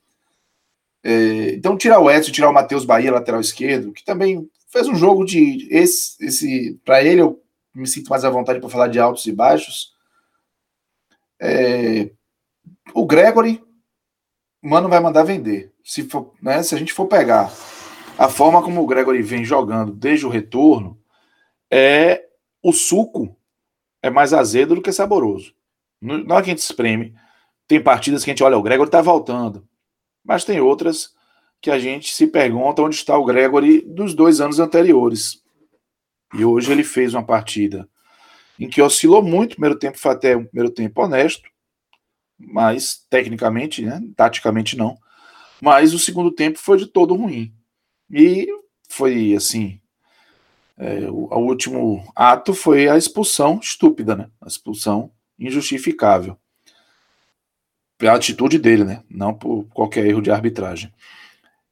[1.04, 4.96] É, então, tirar o Edson, tirar o Matheus Bahia, lateral esquerdo, que também fez um
[4.96, 5.68] jogo de.
[5.72, 7.42] Esse, esse para ele, eu
[7.74, 9.96] me sinto mais à vontade para falar de altos e baixos.
[11.40, 12.12] É,
[12.94, 13.64] o Gregory,
[14.62, 15.74] mano, vai mandar vender.
[15.84, 17.52] Se, for, né, se a gente for pegar
[18.18, 21.00] a forma como o Gregory vem jogando desde o retorno,
[21.72, 22.26] é
[22.64, 23.36] o suco
[24.02, 25.54] é mais azedo do que saboroso.
[26.02, 27.16] Na hora que a gente espreme,
[27.68, 29.68] tem partidas que a gente olha, o Gregory tá voltando.
[30.24, 31.16] Mas tem outras
[31.62, 35.42] que a gente se pergunta onde está o Gregory dos dois anos anteriores.
[36.34, 37.88] E hoje ele fez uma partida
[38.60, 39.56] em que oscilou muito.
[39.56, 41.50] Primeiro tempo foi até um primeiro tempo honesto,
[42.38, 44.98] mas tecnicamente, né, taticamente não.
[45.62, 47.54] Mas o segundo tempo foi de todo ruim.
[48.12, 48.48] E
[48.88, 49.80] foi assim,
[50.80, 54.30] É, o, o, último ato foi a expulsão estúpida, né?
[54.40, 56.38] A expulsão injustificável.
[57.98, 59.04] Pela atitude dele, né?
[59.10, 60.94] Não por qualquer erro de arbitragem.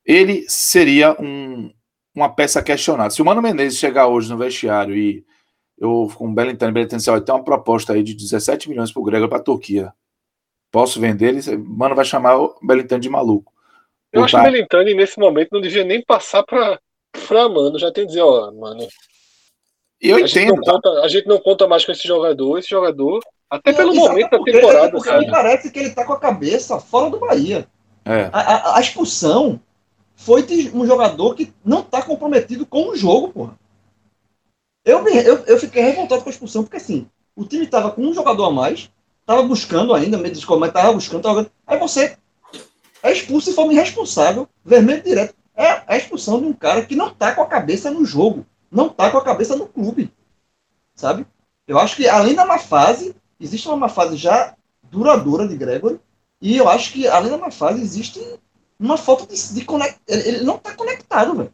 [0.06, 1.72] Ele seria um,
[2.14, 3.10] uma peça questionada.
[3.10, 5.26] Se o Mano Menezes chegar hoje no vestiário e
[5.78, 9.28] eu com o Bellingham, Bellingham tem uma proposta aí de 17 milhões para o Gregor
[9.28, 9.94] para a Turquia.
[10.72, 11.58] Posso vender ele?
[11.58, 13.56] Mano vai chamar o Bellingham de maluco.
[14.16, 16.80] Eu acho que o Belintani, nesse momento, não devia nem passar para
[17.50, 17.78] Mano.
[17.78, 18.88] Já tem que dizer, ó, mano.
[20.02, 20.56] Eu a entendo.
[20.56, 22.58] Gente conta, a gente não conta mais com esse jogador.
[22.58, 24.92] Esse jogador, até pelo momento da temporada.
[24.92, 25.30] Porque sabe?
[25.30, 27.68] parece que ele tá com a cabeça fora do Bahia.
[28.06, 28.30] É.
[28.32, 29.60] A, a, a, expulsão
[30.16, 33.60] foi um jogador que não tá comprometido com o jogo, porra.
[34.84, 38.14] Eu, eu, eu fiquei revoltado com a expulsão, porque assim, o time tava com um
[38.14, 38.90] jogador a mais,
[39.26, 41.52] tava buscando ainda, meio de mas tava buscando, tava...
[41.66, 42.18] aí você
[43.04, 45.36] é expulso de forma irresponsável, vermelho direto.
[45.56, 48.90] É a expulsão de um cara que não tá com a cabeça no jogo, não
[48.90, 50.12] tá com a cabeça no clube,
[50.94, 51.26] sabe?
[51.68, 56.00] Eu acho que além da má fase, existe uma má fase já duradoura de Gregory,
[56.42, 58.20] e eu acho que além da má fase existe
[58.80, 59.66] uma falta de, de
[60.08, 61.54] ele não tá conectado, velho,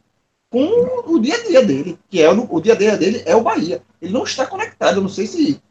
[0.50, 3.34] com o dia a dia dele, que é o, o dia a dia dele é
[3.34, 3.82] o Bahia.
[4.00, 5.62] Ele não está conectado, eu não sei se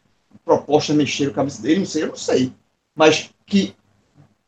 [0.43, 2.53] proposta mexer a cabeça dele, não sei, eu não sei.
[2.95, 3.75] Mas que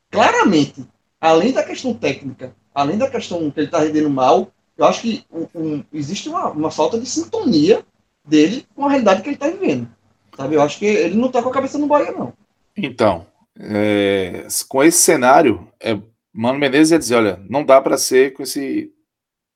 [0.09, 0.85] claramente
[1.23, 5.25] além da questão técnica, além da questão que ele está rendendo mal, eu acho que
[5.31, 7.81] um, um, existe uma, uma, falta de sintonia
[8.27, 9.87] dele com a realidade que ele está vivendo.
[10.35, 10.55] Sabe?
[10.55, 12.33] Eu acho que ele não está com a cabeça no Bahia, não.
[12.75, 13.25] Então,
[13.57, 15.97] é, com esse cenário, é,
[16.33, 18.91] Mano Menezes ia dizer: olha, não dá para ser com esse,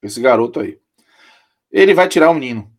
[0.04, 0.80] esse garoto aí.
[1.72, 2.72] Ele vai tirar o menino.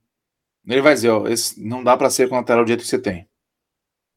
[0.67, 2.89] Ele vai dizer: ó, esse, não dá para ser com o lateral do jeito que
[2.89, 3.29] você tem.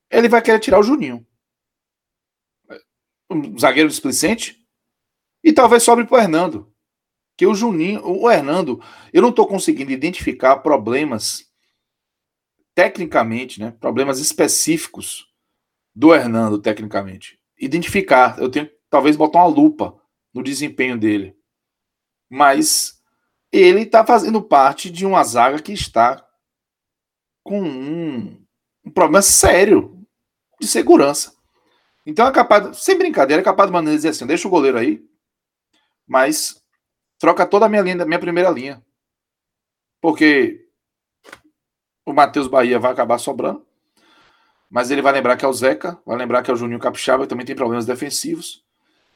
[0.09, 1.25] Ele vai querer tirar o Juninho.
[3.29, 4.61] Um zagueiro displicente,
[5.43, 6.71] e talvez sobre para o Hernando.
[7.37, 11.49] Que o Juninho, o Hernando, eu não estou conseguindo identificar problemas
[12.75, 13.71] tecnicamente, né?
[13.79, 15.27] Problemas específicos
[15.95, 17.39] do Hernando, tecnicamente.
[17.57, 18.37] Identificar.
[18.37, 19.99] Eu tenho talvez botar uma lupa
[20.31, 21.35] no desempenho dele.
[22.29, 23.01] Mas
[23.51, 26.23] ele está fazendo parte de uma zaga que está
[27.43, 28.45] com um,
[28.85, 30.05] um problema sério
[30.59, 31.33] de segurança.
[32.05, 35.03] Então é capaz, sem brincadeira, é capaz de maneira dizer assim: deixa o goleiro aí,
[36.05, 36.61] mas
[37.17, 38.83] troca toda a minha linha, minha primeira linha.
[40.01, 40.67] Porque
[42.05, 43.65] o Matheus Bahia vai acabar sobrando.
[44.69, 47.23] Mas ele vai lembrar que é o Zeca, vai lembrar que é o Juninho Capixaba,
[47.23, 48.65] que também tem problemas defensivos.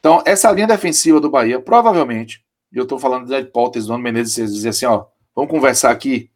[0.06, 4.04] Então, essa linha defensiva do Bahia, provavelmente, e eu estou falando da hipótese do Ano
[4.04, 6.30] Menezes dizer assim: ó, vamos conversar aqui.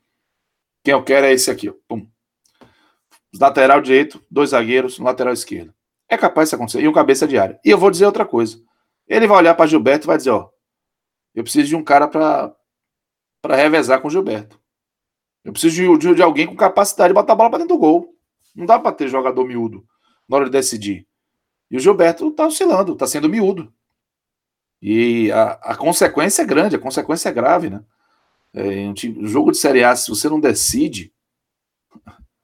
[0.83, 1.75] Quem eu quero é esse aqui, ó.
[1.87, 2.05] Pum.
[3.39, 5.73] Lateral direito, dois zagueiros, lateral esquerdo.
[6.09, 6.81] É capaz disso acontecer.
[6.83, 7.61] E um cabeça de área.
[7.65, 8.61] E eu vou dizer outra coisa.
[9.07, 10.51] Ele vai olhar para Gilberto e vai dizer: Ó,
[11.33, 12.53] eu preciso de um cara para
[13.55, 14.61] revezar com Gilberto.
[15.45, 17.81] Eu preciso de, de, de, alguém com capacidade de botar a bola para dentro do
[17.81, 18.17] gol.
[18.53, 19.87] Não dá para ter jogador miúdo
[20.29, 21.07] na hora de decidir.
[21.71, 23.73] E o Gilberto está oscilando, está sendo miúdo.
[24.83, 27.83] E a, a, consequência é grande, a consequência é grave, né?
[28.53, 31.13] É, um jogo de Série A, se você não decide,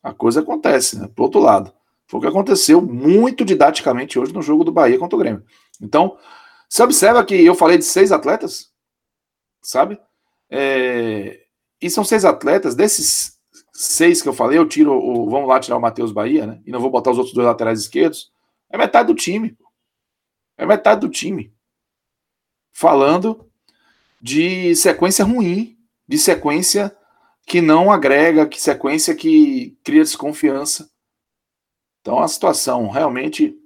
[0.02, 1.08] a coisa acontece, né?
[1.08, 1.72] Pro outro lado.
[2.06, 5.44] Foi o que aconteceu muito didaticamente hoje no jogo do Bahia contra o Grêmio.
[5.80, 6.16] Então,
[6.68, 8.70] você observa que eu falei de seis atletas,
[9.62, 9.98] sabe?
[10.48, 11.40] É,
[11.80, 13.36] e são seis atletas, desses
[13.72, 15.28] seis que eu falei, eu tiro o.
[15.28, 16.60] Vamos lá tirar o Matheus Bahia, né?
[16.64, 18.30] E não vou botar os outros dois laterais esquerdos.
[18.70, 19.56] É metade do time.
[20.56, 21.54] É metade do time.
[22.72, 23.50] Falando
[24.20, 26.96] de sequência ruim, de sequência
[27.46, 30.90] que não agrega, que sequência que cria desconfiança.
[32.00, 33.56] Então a situação realmente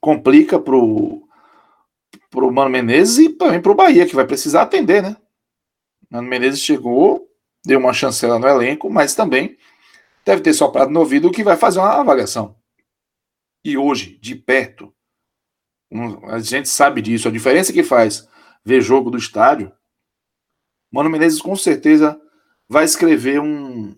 [0.00, 1.26] complica pro
[2.30, 5.16] para o Mano Menezes e também para o Bahia, que vai precisar atender, né?
[6.10, 7.28] Mano Menezes chegou,
[7.64, 9.58] deu uma chancela no elenco, mas também
[10.24, 12.56] deve ter soprado no ouvido que vai fazer uma avaliação.
[13.64, 14.92] E hoje, de perto,
[16.28, 18.28] a gente sabe disso, a diferença que faz
[18.64, 19.72] ver jogo do estádio,
[20.90, 22.20] Mano Menezes com certeza
[22.68, 23.96] vai escrever um,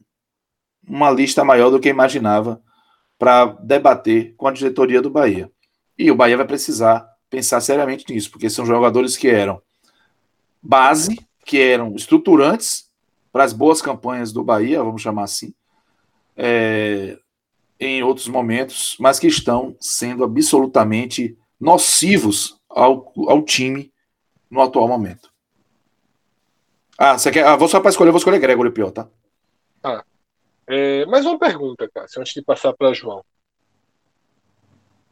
[0.87, 2.63] uma lista maior do que imaginava
[3.19, 5.51] para debater com a diretoria do Bahia.
[5.99, 9.61] E o Bahia vai precisar pensar seriamente nisso, porque são jogadores que eram
[10.63, 12.91] base, que eram estruturantes
[13.33, 15.53] para as boas campanhas do Bahia, vamos chamar assim,
[16.37, 17.19] é,
[17.87, 23.93] em outros momentos, mas que estão sendo absolutamente nocivos ao, ao time
[24.51, 25.33] no atual momento.
[26.97, 27.45] Ah, você quer?
[27.45, 29.09] Ah, vou só para escolher, vou escolher Gregory pior, tá?
[29.83, 30.05] Ah,
[30.67, 33.25] é, mais uma pergunta, Cássio, antes de passar para João.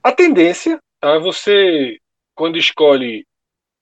[0.02, 1.18] A tendência, tá?
[1.18, 1.98] Você
[2.34, 3.26] quando escolhe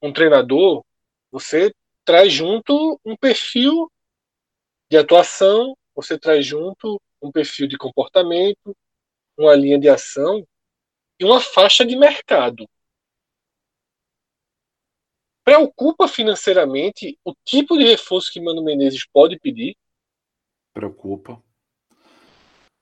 [0.03, 0.85] um treinador,
[1.31, 1.73] você
[2.05, 3.91] traz junto um perfil
[4.91, 8.77] de atuação, você traz junto um perfil de comportamento,
[9.37, 10.47] uma linha de ação
[11.19, 12.69] e uma faixa de mercado.
[15.45, 19.77] Preocupa financeiramente o tipo de reforço que Mano Menezes pode pedir?
[20.73, 21.43] Preocupa.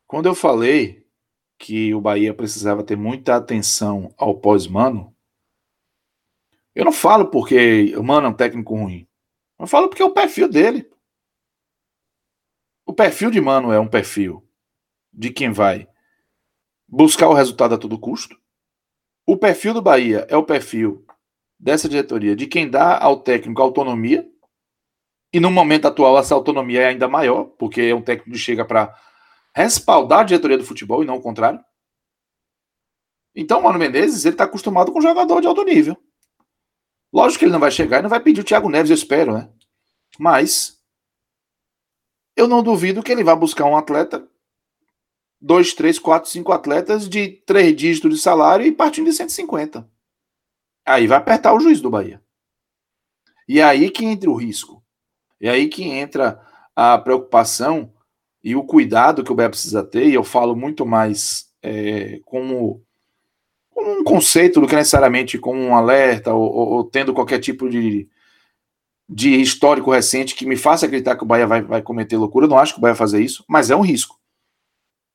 [0.06, 1.06] Quando eu falei
[1.58, 5.14] que o Bahia precisava ter muita atenção ao pós-Mano,
[6.74, 9.08] eu não falo porque o Mano é um técnico ruim.
[9.58, 10.88] Eu falo porque é o perfil dele.
[12.88, 14.42] O perfil de Mano é um perfil
[15.12, 15.86] de quem vai
[16.88, 18.34] buscar o resultado a todo custo.
[19.26, 21.04] O perfil do Bahia é o perfil
[21.60, 24.26] dessa diretoria de quem dá ao técnico autonomia.
[25.30, 28.64] E no momento atual essa autonomia é ainda maior, porque é um técnico que chega
[28.64, 28.98] para
[29.54, 31.62] respaldar a diretoria do futebol e não o contrário.
[33.34, 35.94] Então, o Mano Menezes, ele está acostumado com jogador de alto nível.
[37.12, 39.34] Lógico que ele não vai chegar e não vai pedir o Thiago Neves, eu espero,
[39.34, 39.52] né?
[40.18, 40.77] Mas
[42.38, 44.24] eu não duvido que ele vá buscar um atleta,
[45.40, 49.88] dois, três, quatro, cinco atletas de três dígitos de salário e partindo de 150.
[50.86, 52.22] Aí vai apertar o juiz do Bahia.
[53.48, 54.80] E é aí que entra o risco.
[55.40, 56.40] É aí que entra
[56.76, 57.92] a preocupação
[58.42, 62.84] e o cuidado que o Bahia precisa ter, e eu falo muito mais é, como
[63.70, 67.68] como um conceito do que necessariamente como um alerta ou, ou, ou, tendo qualquer tipo
[67.68, 68.08] de,
[69.08, 72.44] de histórico recente que me faça acreditar que o Bahia vai, vai cometer loucura.
[72.44, 74.18] Eu não acho que o Bahia vai fazer isso, mas é um risco.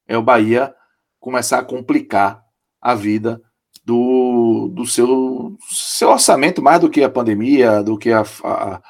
[0.07, 0.73] É o Bahia
[1.19, 2.43] começar a complicar
[2.81, 3.41] a vida
[3.85, 8.81] do, do seu, seu orçamento mais do que a pandemia, do que a, a,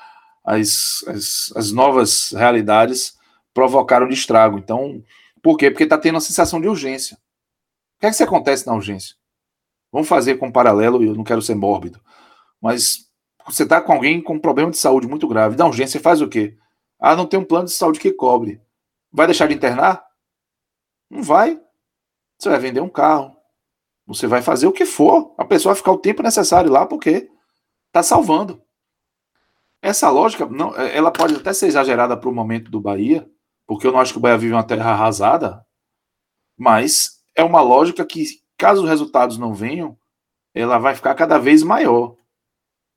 [0.45, 3.13] as, as, as novas realidades
[3.53, 4.57] provocaram de estrago.
[4.57, 5.03] Então,
[5.41, 5.69] por quê?
[5.69, 7.15] Porque está tendo uma sensação de urgência.
[7.15, 9.15] O que é que isso acontece na urgência?
[9.91, 12.01] Vamos fazer com um paralelo, eu não quero ser mórbido,
[12.59, 13.12] mas
[13.45, 16.27] você está com alguém com um problema de saúde muito grave, da urgência, faz o
[16.27, 16.57] quê?
[16.99, 18.61] Ah, não tem um plano de saúde que cobre.
[19.11, 20.03] Vai deixar de internar?
[21.09, 21.59] Não vai.
[22.37, 23.35] Você vai vender um carro.
[24.05, 25.33] Você vai fazer o que for.
[25.37, 27.29] A pessoa vai ficar o tempo necessário lá porque
[27.87, 28.61] está salvando.
[29.81, 33.29] Essa lógica, não, ela pode até ser exagerada para o momento do Bahia,
[33.67, 35.65] porque eu não acho que o Bahia vive uma terra arrasada,
[36.57, 38.23] mas é uma lógica que
[38.57, 39.97] caso os resultados não venham,
[40.53, 42.15] ela vai ficar cada vez maior.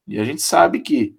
[0.07, 1.19] E a gente sabe que,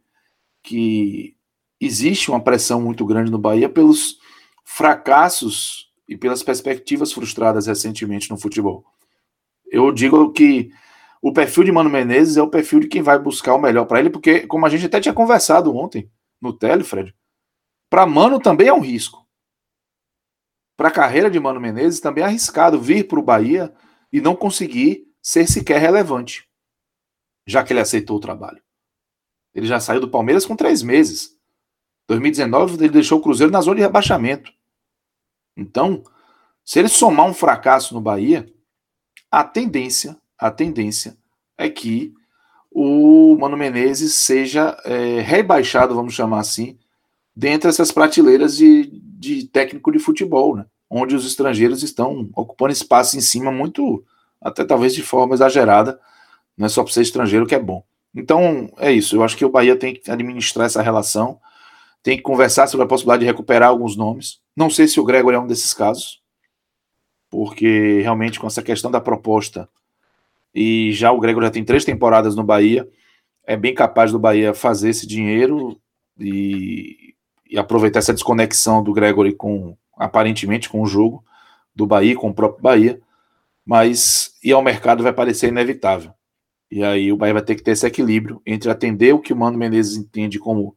[0.64, 1.36] que
[1.80, 4.18] existe uma pressão muito grande no Bahia pelos
[4.64, 8.86] fracassos e pelas perspectivas frustradas recentemente no futebol.
[9.70, 10.72] Eu digo que
[11.22, 14.00] o perfil de Mano Menezes é o perfil de quem vai buscar o melhor para
[14.00, 16.10] ele, porque, como a gente até tinha conversado ontem
[16.40, 17.14] no Tele, Fred,
[17.90, 19.28] para Mano também é um risco.
[20.78, 23.74] Para a carreira de Mano Menezes também é arriscado vir para o Bahia
[24.14, 26.48] e não conseguir ser sequer relevante,
[27.46, 28.62] já que ele aceitou o trabalho.
[29.58, 31.36] Ele já saiu do Palmeiras com três meses.
[32.08, 34.54] 2019 ele deixou o Cruzeiro na zona de rebaixamento.
[35.58, 36.04] Então,
[36.64, 38.48] se ele somar um fracasso no Bahia,
[39.32, 41.18] a tendência, a tendência
[41.58, 42.14] é que
[42.72, 46.78] o Mano Menezes seja é, rebaixado, vamos chamar assim,
[47.36, 50.68] dentre essas prateleiras de, de técnico de futebol, né?
[50.88, 54.06] onde os estrangeiros estão ocupando espaço em cima muito,
[54.40, 56.00] até talvez de forma exagerada,
[56.56, 57.84] não é só para ser estrangeiro que é bom.
[58.18, 59.16] Então, é isso.
[59.16, 61.40] Eu acho que o Bahia tem que administrar essa relação,
[62.02, 64.40] tem que conversar sobre a possibilidade de recuperar alguns nomes.
[64.56, 66.20] Não sei se o Gregor é um desses casos,
[67.30, 69.70] porque realmente com essa questão da proposta,
[70.54, 72.90] e já o Gregor já tem três temporadas no Bahia,
[73.46, 75.80] é bem capaz do Bahia fazer esse dinheiro
[76.20, 77.14] e,
[77.48, 81.24] e aproveitar essa desconexão do Gregory com, aparentemente com o jogo
[81.76, 83.00] do Bahia, com o próprio Bahia,
[83.64, 86.12] mas ir ao mercado vai parecer inevitável.
[86.70, 89.36] E aí o Bahia vai ter que ter esse equilíbrio entre atender o que o
[89.36, 90.76] Mano Menezes entende como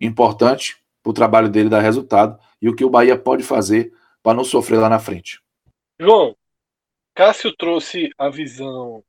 [0.00, 4.36] importante para o trabalho dele dar resultado e o que o Bahia pode fazer para
[4.36, 5.40] não sofrer lá na frente.
[5.98, 6.36] João,
[7.14, 9.02] Cássio trouxe a visão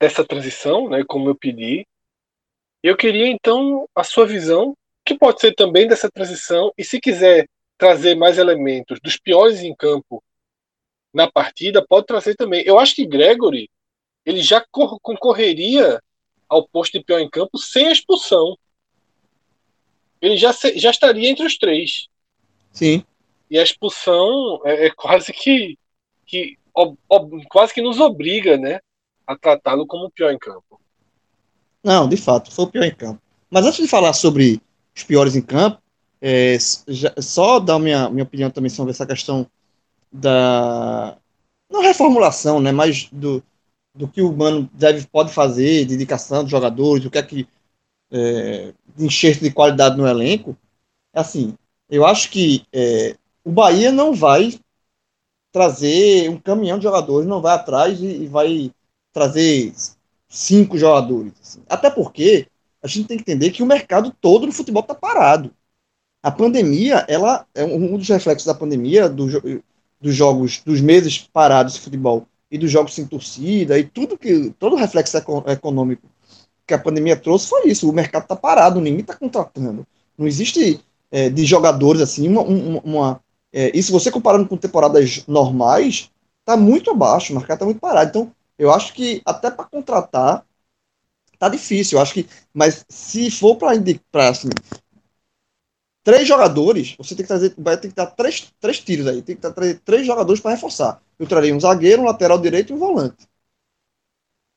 [0.00, 1.86] dessa transição, né, como eu pedi.
[2.82, 7.48] Eu queria então a sua visão, que pode ser também dessa transição, e se quiser
[7.78, 10.22] trazer mais elementos dos piores em campo
[11.12, 12.62] na partida, pode trazer também.
[12.64, 13.70] Eu acho que Gregory
[14.24, 16.00] ele já concorreria
[16.48, 18.56] ao posto de pior em campo sem a expulsão.
[20.20, 22.08] Ele já, já estaria entre os três.
[22.72, 23.04] Sim.
[23.50, 25.78] E a expulsão é, é quase que,
[26.26, 28.80] que ob, ob, quase que nos obriga, né,
[29.26, 30.80] a tratá-lo como o pior em campo.
[31.82, 33.20] Não, de fato, foi o pior em campo.
[33.50, 34.60] Mas antes de falar sobre
[34.96, 35.80] os piores em campo,
[36.20, 36.56] é,
[36.88, 39.46] já, só dar minha, minha opinião também sobre essa questão
[40.10, 41.18] da.
[41.70, 42.72] Não reformulação, né?
[42.72, 43.42] Mas do,
[43.94, 47.48] do que o Mano deve, pode fazer, de indicação dos jogadores, o que é que.
[48.10, 50.56] É, de enxerto de qualidade no elenco.
[51.12, 51.56] É assim,
[51.88, 54.58] Eu acho que é, o Bahia não vai
[55.52, 58.72] trazer um caminhão de jogadores, não vai atrás e, e vai
[59.12, 59.72] trazer
[60.28, 61.32] cinco jogadores.
[61.40, 61.62] Assim.
[61.68, 62.48] Até porque
[62.82, 65.52] a gente tem que entender que o mercado todo no futebol está parado.
[66.22, 69.26] A pandemia, ela é um dos reflexos da pandemia, do,
[70.00, 74.50] dos jogos, dos meses parados de futebol e dos jogos sem torcida e tudo que
[74.60, 75.16] todo o reflexo
[75.48, 76.08] econômico
[76.64, 77.90] que a pandemia trouxe foi isso.
[77.90, 79.84] O mercado está parado, ninguém está contratando.
[80.16, 80.80] Não existe
[81.10, 83.20] é, de jogadores assim uma, uma, uma
[83.52, 87.32] é, isso você comparando com temporadas normais está muito abaixo.
[87.32, 88.10] O mercado está muito parado.
[88.10, 90.44] Então eu acho que até para contratar
[91.36, 91.98] tá difícil.
[91.98, 93.72] Eu acho que, mas se for para
[94.28, 94.50] assim,
[96.04, 99.34] três jogadores, você tem que trazer, vai ter que dar três, três tiros aí, tem
[99.34, 101.02] que trazer três jogadores para reforçar.
[101.18, 103.26] Eu traria um zagueiro, um lateral direito e um volante.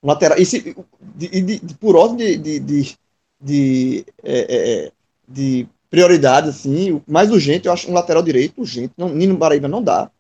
[0.04, 0.76] Um lateral, e se,
[1.16, 2.96] de, de, de, por ordem de, de,
[3.40, 4.92] de, é, é, é,
[5.28, 8.94] de prioridade, assim, o mais urgente, eu acho um lateral direito urgente.
[8.98, 10.12] Não, Nino Paraíba não dá.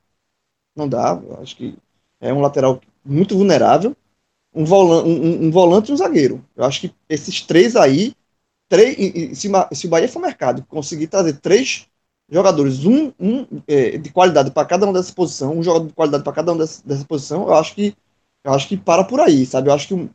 [0.75, 1.19] Não dá.
[1.41, 1.75] acho que
[2.21, 3.95] é um lateral muito vulnerável.
[4.53, 6.43] Um, volante, um, um volante e um zagueiro.
[6.55, 8.15] Eu acho que esses três aí
[8.70, 11.88] três, se, se o Bahia for mercado conseguir trazer três
[12.30, 16.24] jogadores, um, um é, de qualidade para cada uma dessa posição, um jogador de qualidade
[16.24, 17.95] para cada uma dessa, dessa posição, eu acho que
[18.43, 19.70] eu acho que para por aí, sabe?
[19.70, 20.09] Eu acho que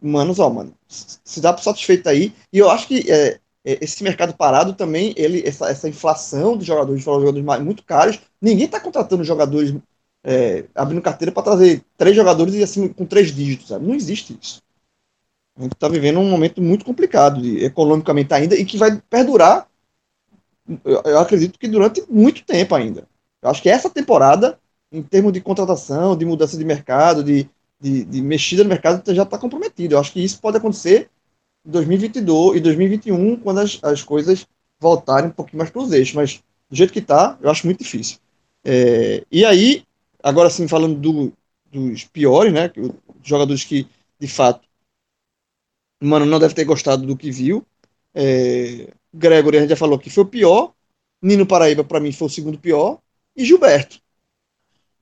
[0.00, 4.34] manos, ó, mano, se dá satisfeito aí, e eu acho que é, é, esse mercado
[4.34, 9.24] parado também, ele essa, essa inflação de jogadores, de jogadores muito caros, ninguém está contratando
[9.24, 9.74] jogadores
[10.24, 13.86] é, abrindo carteira para trazer três jogadores e assim com três dígitos, sabe?
[13.86, 14.60] Não existe isso.
[15.58, 19.66] A gente está vivendo um momento muito complicado, de, economicamente ainda, e que vai perdurar,
[20.84, 23.08] eu, eu, acredito que durante muito tempo ainda.
[23.42, 24.58] Eu acho que essa temporada,
[24.92, 27.48] em termos de contratação, de mudança de mercado, de,
[27.80, 29.94] de, de mexida no mercado, já está comprometido.
[29.94, 31.10] Eu acho que isso pode acontecer
[31.66, 34.46] em 2022 e 2021, quando as, as coisas
[34.78, 36.14] voltarem um pouquinho mais para os eixos.
[36.14, 38.18] Mas do jeito que está, eu acho muito difícil.
[38.64, 39.82] É, e aí,
[40.22, 41.32] agora sim, falando do,
[41.72, 42.70] dos piores, né,
[43.24, 43.88] jogadores que
[44.20, 44.67] de fato
[46.00, 47.66] Mano, não deve ter gostado do que viu.
[48.14, 50.74] É, Gregory, a gente já falou que foi o pior.
[51.20, 53.00] Nino Paraíba, para mim, foi o segundo pior.
[53.36, 54.00] E Gilberto.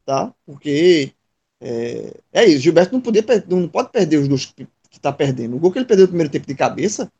[0.05, 0.33] Tá?
[0.45, 1.13] Porque
[1.61, 2.61] é, é isso.
[2.61, 5.57] Gilberto não, podia, não pode perder os gols que, está perdendo.
[5.57, 7.13] O gol que ele perdeu no primeiro tempo de cabeça,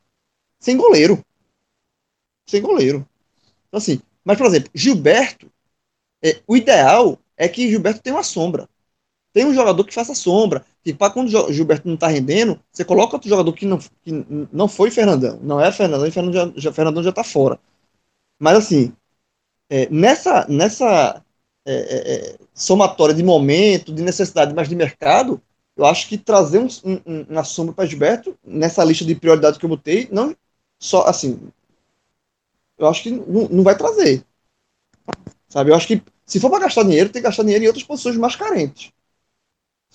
[0.59, 1.23] sem goleiro.
[2.49, 3.07] Sem goleiro.
[3.69, 5.51] Então, assim, mas, por exemplo, Gilberto,
[6.23, 8.69] é, o ideal é que Gilberto tenha uma sombra.
[9.37, 12.83] Tem um jogador que faça sombra, que para quando o Gilberto não está rendendo, você
[12.83, 15.39] coloca outro jogador que não, que não foi Fernandão.
[15.43, 17.61] Não é Fernandão, e Fernandão já, Fernandão já está fora.
[18.39, 18.95] Mas assim,
[19.69, 21.23] é, nessa, nessa
[21.67, 25.39] é, é, é, somatória de momento, de necessidade, mas de mercado,
[25.77, 26.69] eu acho que trazer um,
[27.05, 30.35] um, uma sombra para Gilberto, nessa lista de prioridades que eu botei, não
[30.79, 31.39] só assim.
[32.79, 34.25] Eu acho que não, não vai trazer.
[35.47, 35.73] Sabe?
[35.73, 38.17] Eu acho que se for para gastar dinheiro, tem que gastar dinheiro em outras posições
[38.17, 38.97] mais carentes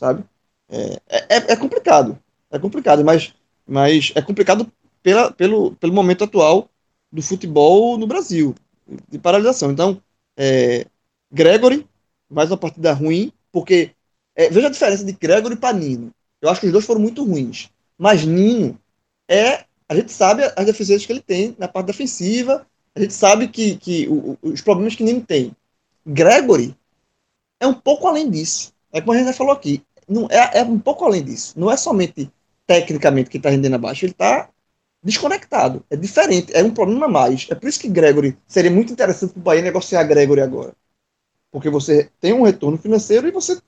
[0.01, 0.23] sabe?
[0.67, 0.99] É,
[1.29, 2.17] é, é complicado,
[2.49, 3.33] é complicado, mas,
[3.67, 4.71] mas é complicado
[5.03, 6.67] pela, pelo, pelo momento atual
[7.11, 8.55] do futebol no Brasil,
[9.07, 9.71] de paralisação.
[9.71, 10.01] Então,
[10.35, 10.87] é,
[11.31, 11.87] Gregory,
[12.27, 13.91] mais uma partida ruim, porque
[14.35, 16.11] é, veja a diferença de Gregory para Nino.
[16.41, 18.79] Eu acho que os dois foram muito ruins, mas Nino
[19.29, 23.47] é, a gente sabe as deficiências que ele tem na parte defensiva, a gente sabe
[23.47, 25.55] que, que o, os problemas que Nino tem.
[26.03, 26.75] Gregory
[27.59, 28.73] é um pouco além disso.
[28.91, 31.59] É como a gente já falou aqui, não é, é um pouco além disso.
[31.59, 32.31] Não é somente
[32.65, 34.49] tecnicamente que está rendendo abaixo, ele está
[35.03, 35.83] desconectado.
[35.89, 37.47] É diferente, é um problema a mais.
[37.49, 40.73] É por isso que Gregory seria muito interessante para o Bahia negociar Gregory agora.
[41.51, 43.59] Porque você tem um retorno financeiro e você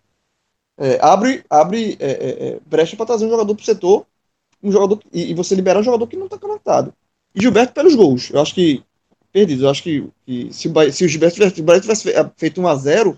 [0.78, 4.06] é, abre, abre é, é, é brecha para trazer um jogador para o setor
[4.64, 6.94] um jogador, e, e, você liberar um jogador que não está conectado.
[7.36, 8.30] E Gilberto pelos gols.
[8.32, 8.82] Eu acho que.
[9.32, 9.66] Perdido.
[9.66, 12.62] Eu acho que, que se, o Bahia, se o Gilberto tivesse, o Bahia tivesse feito
[12.62, 13.18] 1 a 0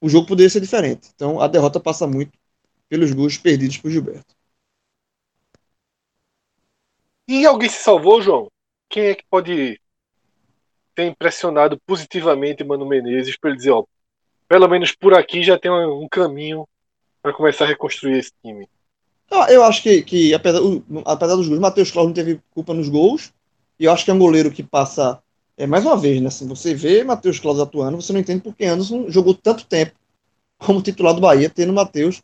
[0.00, 1.10] o jogo poderia ser diferente.
[1.14, 2.32] Então a derrota passa muito
[2.88, 4.34] pelos gols perdidos por Gilberto.
[7.28, 8.48] E alguém se salvou, João?
[8.88, 9.80] Quem é que pode
[10.94, 13.84] ter impressionado positivamente Mano Menezes para ele dizer, ó,
[14.48, 16.66] pelo menos por aqui já tem um caminho
[17.20, 18.68] para começar a reconstruir esse time?
[19.48, 20.60] Eu acho que, que apesar,
[21.04, 23.32] apesar dos gols, Matheus Claus não teve culpa nos gols.
[23.78, 25.20] E eu acho que é um goleiro que passa
[25.56, 26.28] é, mais uma vez, né?
[26.28, 29.92] Assim, você vê Matheus Claus atuando, você não entende por que Anderson jogou tanto tempo
[30.58, 32.22] como titular do Bahia, tendo Matheus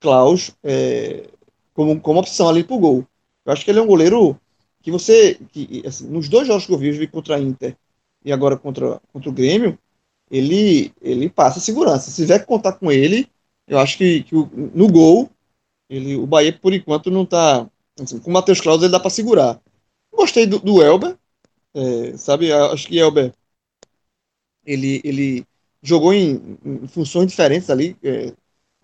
[0.00, 1.28] Klaus é,
[1.72, 3.06] como, como opção ali pro gol.
[3.44, 4.38] Eu acho que ele é um goleiro
[4.82, 7.76] que você, que, assim, nos dois jogos que eu vi, contra a Inter
[8.24, 9.78] e agora contra, contra o Grêmio,
[10.30, 12.10] ele, ele passa segurança.
[12.10, 13.28] Se tiver que contar com ele,
[13.66, 15.30] eu acho que, que no gol,
[15.88, 17.68] ele, o Bahia, por enquanto, não tá.
[18.00, 19.60] Assim, com o Matheus Claus, ele dá para segurar.
[20.12, 21.16] Gostei do, do Elber,
[21.74, 23.34] É, sabe, acho que Elber
[24.64, 25.46] ele, ele
[25.82, 28.32] jogou em, em funções diferentes ali, é,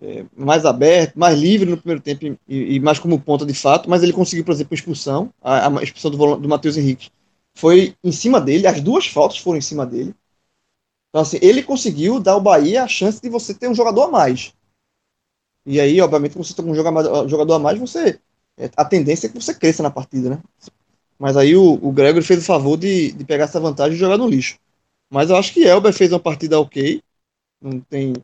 [0.03, 3.89] é, mais aberto, mais livre no primeiro tempo e, e, mais como ponta de fato,
[3.89, 7.11] mas ele conseguiu, por exemplo, a expulsão, a, a expulsão do, do Matheus Henrique
[7.55, 10.15] foi em cima dele, as duas faltas foram em cima dele.
[11.09, 14.09] Então, assim, ele conseguiu dar ao Bahia a chance de você ter um jogador a
[14.09, 14.55] mais.
[15.67, 18.21] E aí, obviamente, quando você tem um jogador a mais, você
[18.57, 20.43] é, a tendência é que você cresça na partida, né?
[21.21, 24.17] Mas aí o, o Gregory fez o favor de, de pegar essa vantagem e jogar
[24.17, 24.59] no lixo.
[25.11, 27.03] Mas eu acho que Elber fez uma partida ok.
[27.61, 28.15] Não tem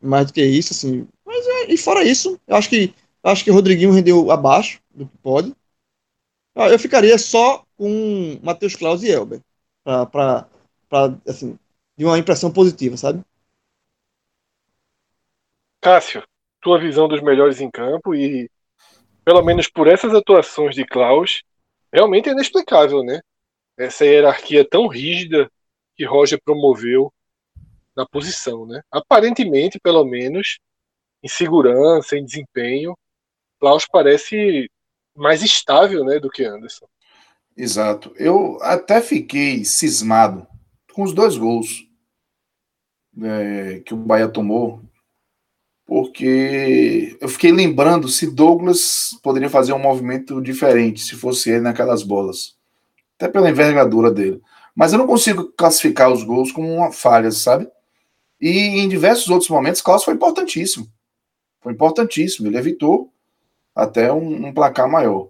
[0.00, 1.08] mais do que isso, assim.
[1.26, 4.80] Mas é, e fora isso, eu acho que eu acho que o Rodriguinho rendeu abaixo
[4.94, 5.52] do que pode.
[6.54, 9.40] Eu ficaria só com Matheus Claus e Elber.
[9.82, 10.46] Para,
[11.26, 11.58] assim,
[11.96, 13.24] de uma impressão positiva, sabe?
[15.80, 16.22] Cássio,
[16.60, 18.48] tua visão dos melhores em campo e,
[19.24, 21.42] pelo menos por essas atuações de Klaus,
[21.94, 23.20] realmente é inexplicável, né?
[23.78, 25.48] Essa hierarquia tão rígida
[25.96, 27.12] que Roger promoveu
[27.96, 28.82] na posição, né?
[28.90, 30.58] Aparentemente, pelo menos,
[31.22, 32.96] em segurança, em desempenho,
[33.60, 34.68] Klaus parece
[35.16, 36.86] mais estável, né, do que Anderson.
[37.56, 38.12] Exato.
[38.16, 40.46] Eu até fiquei cismado
[40.92, 41.88] com os dois gols
[43.22, 44.82] é, que o Bahia tomou,
[45.86, 52.02] porque eu fiquei lembrando se Douglas poderia fazer um movimento diferente se fosse ele naquelas
[52.02, 52.56] bolas,
[53.16, 54.40] até pela envergadura dele.
[54.74, 57.68] Mas eu não consigo classificar os gols como uma falha, sabe?
[58.40, 60.88] E em diversos outros momentos, Klaus foi importantíssimo.
[61.60, 62.48] Foi importantíssimo.
[62.48, 63.12] Ele evitou
[63.74, 65.28] até um, um placar maior.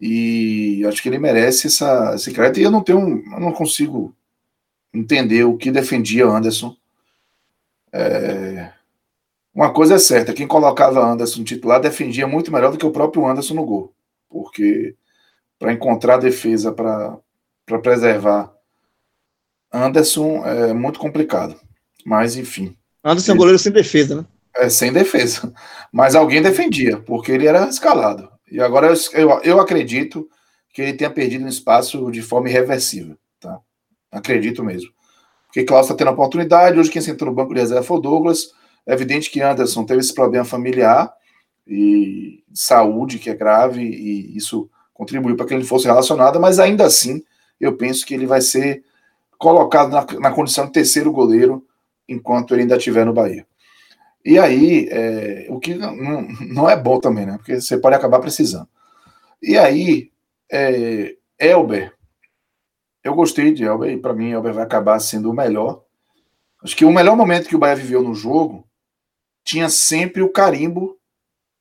[0.00, 2.60] E acho que ele merece essa, esse crédito.
[2.60, 4.14] E eu não tenho, eu não consigo
[4.94, 6.74] entender o que defendia Anderson.
[7.92, 8.72] É...
[9.60, 13.26] Uma coisa é certa, quem colocava Anderson titular defendia muito melhor do que o próprio
[13.26, 13.92] Anderson no gol.
[14.26, 14.96] Porque
[15.58, 17.18] para encontrar defesa para
[17.82, 18.50] preservar
[19.70, 21.60] Anderson é muito complicado.
[22.06, 22.74] Mas enfim.
[23.04, 24.24] Anderson é um goleiro sem defesa, né?
[24.56, 25.52] É, sem defesa.
[25.92, 28.30] Mas alguém defendia, porque ele era escalado.
[28.50, 30.26] E agora eu, eu, eu acredito
[30.72, 33.14] que ele tenha perdido um espaço de forma irreversível.
[33.38, 33.60] Tá?
[34.10, 34.90] Acredito mesmo.
[35.48, 36.78] Porque Klaus está tendo a oportunidade.
[36.78, 38.58] Hoje quem sentou no banco de reserva foi o Douglas.
[38.86, 41.12] É evidente que Anderson teve esse problema familiar
[41.66, 46.84] e saúde que é grave e isso contribuiu para que ele fosse relacionado, mas ainda
[46.84, 47.22] assim
[47.60, 48.82] eu penso que ele vai ser
[49.38, 51.66] colocado na, na condição de terceiro goleiro
[52.08, 53.46] enquanto ele ainda estiver no Bahia.
[54.24, 57.38] E aí, é, o que não, não é bom também, né?
[57.38, 58.68] Porque você pode acabar precisando.
[59.42, 60.10] E aí,
[60.52, 61.94] é, Elber,
[63.02, 65.82] eu gostei de Elber, e para mim, Elber vai acabar sendo o melhor.
[66.62, 68.68] Acho que o melhor momento que o Bahia viveu no jogo
[69.50, 70.96] tinha sempre o carimbo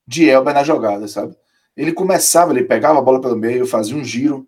[0.05, 1.35] de Elber na jogada, sabe?
[1.75, 4.47] Ele começava, ele pegava a bola pelo meio, fazia um giro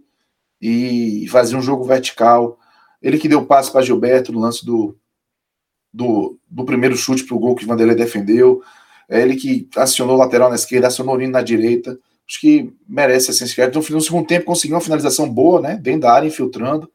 [0.62, 2.60] e fazia um jogo vertical.
[3.02, 4.96] Ele que deu passe para Gilberto no lance do,
[5.92, 8.62] do, do primeiro chute para o gol que Vanderlei defendeu.
[9.10, 11.98] É ele que acionou o lateral na esquerda, acionou o Nino na direita.
[12.28, 13.80] Acho que merece esse crédito.
[13.80, 15.78] No, no segundo tempo conseguiu uma finalização boa, né?
[15.78, 16.92] Dentro da área, infiltrando.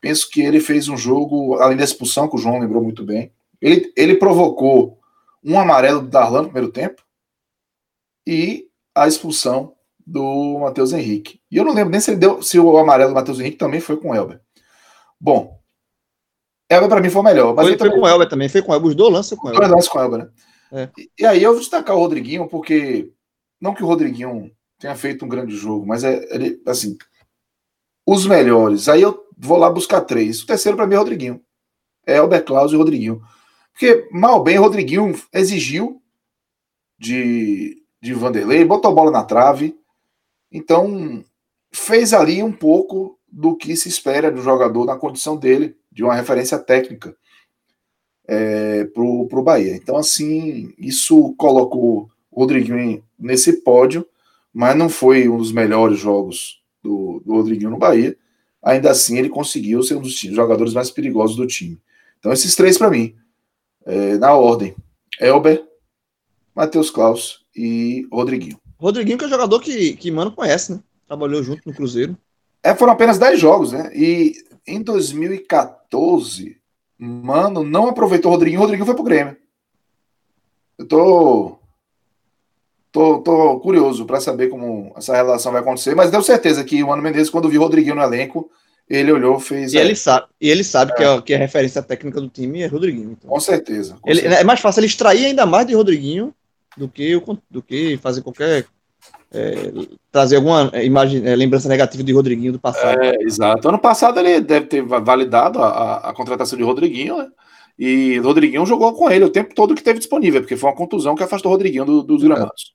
[0.00, 3.32] Penso que ele fez um jogo, além da expulsão, que o João lembrou muito bem.
[3.60, 4.99] Ele, ele provocou
[5.42, 7.02] um amarelo do Darlan no primeiro tempo
[8.26, 9.74] e a expulsão
[10.06, 11.40] do Matheus Henrique.
[11.50, 13.80] E eu não lembro nem se ele deu se o amarelo do Matheus Henrique também
[13.80, 14.40] foi com o Elber.
[15.20, 15.60] Bom,
[16.68, 17.54] Elber para mim foi o melhor.
[17.54, 18.88] Mas foi, foi com o Elber também, foi com o Elber.
[18.88, 19.60] Os dois lances com o Elber.
[19.60, 20.30] Dois lances com o Elber, né?
[20.72, 20.88] É.
[20.96, 23.12] E, e, aí eu vou destacar o Rodriguinho, porque
[23.60, 26.96] não que o Rodriguinho tenha feito um grande jogo, mas é ele, assim,
[28.06, 28.88] os melhores.
[28.88, 30.42] Aí eu vou lá buscar três.
[30.42, 31.42] O terceiro para mim é o Rodriguinho.
[32.06, 33.20] É Elber Klaus e o Rodriguinho.
[33.80, 36.02] Porque, mal bem, Rodriguinho exigiu
[36.98, 39.74] de, de Vanderlei, botou a bola na trave.
[40.52, 41.24] Então,
[41.72, 46.14] fez ali um pouco do que se espera do jogador na condição dele, de uma
[46.14, 47.16] referência técnica
[48.28, 49.74] é, para o Bahia.
[49.74, 54.06] Então, assim, isso colocou o Rodriguinho nesse pódio,
[54.52, 58.14] mas não foi um dos melhores jogos do, do Rodriguinho no Bahia.
[58.62, 61.80] Ainda assim, ele conseguiu ser um dos jogadores mais perigosos do time.
[62.18, 63.16] Então, esses três para mim,
[63.84, 64.74] é, na ordem:
[65.20, 65.64] Elber,
[66.54, 68.58] Matheus Klaus e Rodriguinho.
[68.78, 70.80] Rodriguinho, que é jogador que, que Mano conhece, né?
[71.06, 72.16] Trabalhou junto no Cruzeiro.
[72.62, 73.90] É, foram apenas 10 jogos, né?
[73.94, 74.34] E
[74.66, 76.56] em 2014,
[76.98, 79.36] Mano não aproveitou o Rodriguinho, o Rodriguinho foi pro Grêmio.
[80.78, 81.56] Eu tô.
[82.92, 86.88] Tô, tô curioso para saber como essa relação vai acontecer, mas deu certeza que o
[86.88, 88.50] Mano Menezes, quando viu o Rodriguinho no elenco,
[88.90, 89.72] ele olhou, fez.
[89.72, 90.94] E ele sabe, e ele sabe é.
[90.96, 93.12] Que, a, que a referência técnica do time é Rodriguinho.
[93.12, 93.30] Então.
[93.30, 93.96] Com certeza.
[94.00, 94.40] Com ele, certeza.
[94.40, 96.34] É mais fácil ele extrair ainda mais de Rodriguinho
[96.76, 97.12] do que,
[97.48, 98.66] do que fazer qualquer
[99.32, 99.52] é,
[100.10, 103.00] trazer alguma imagem, é, lembrança negativa de Rodriguinho do passado.
[103.00, 103.68] É, exato.
[103.68, 107.30] Ano passado ele deve ter validado a, a, a contratação de Rodriguinho, né?
[107.78, 111.14] E Rodriguinho jogou com ele o tempo todo que teve disponível, porque foi uma contusão
[111.14, 112.74] que afastou o Rodriguinho do, dos gramados.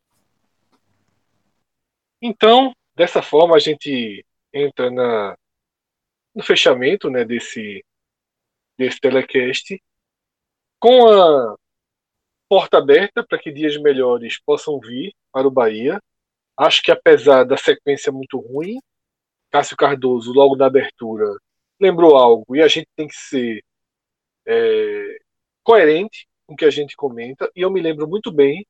[2.21, 5.35] Então, dessa forma, a gente entra na,
[6.35, 7.83] no fechamento né, desse,
[8.77, 9.81] desse telecast
[10.79, 11.55] com a
[12.49, 15.99] porta aberta para que dias melhores possam vir para o Bahia.
[16.57, 18.79] Acho que apesar da sequência muito ruim,
[19.51, 21.25] Cássio Cardoso, logo na abertura,
[21.79, 23.63] lembrou algo e a gente tem que ser
[24.45, 25.17] é,
[25.63, 27.49] coerente com o que a gente comenta.
[27.55, 28.65] E eu me lembro muito bem,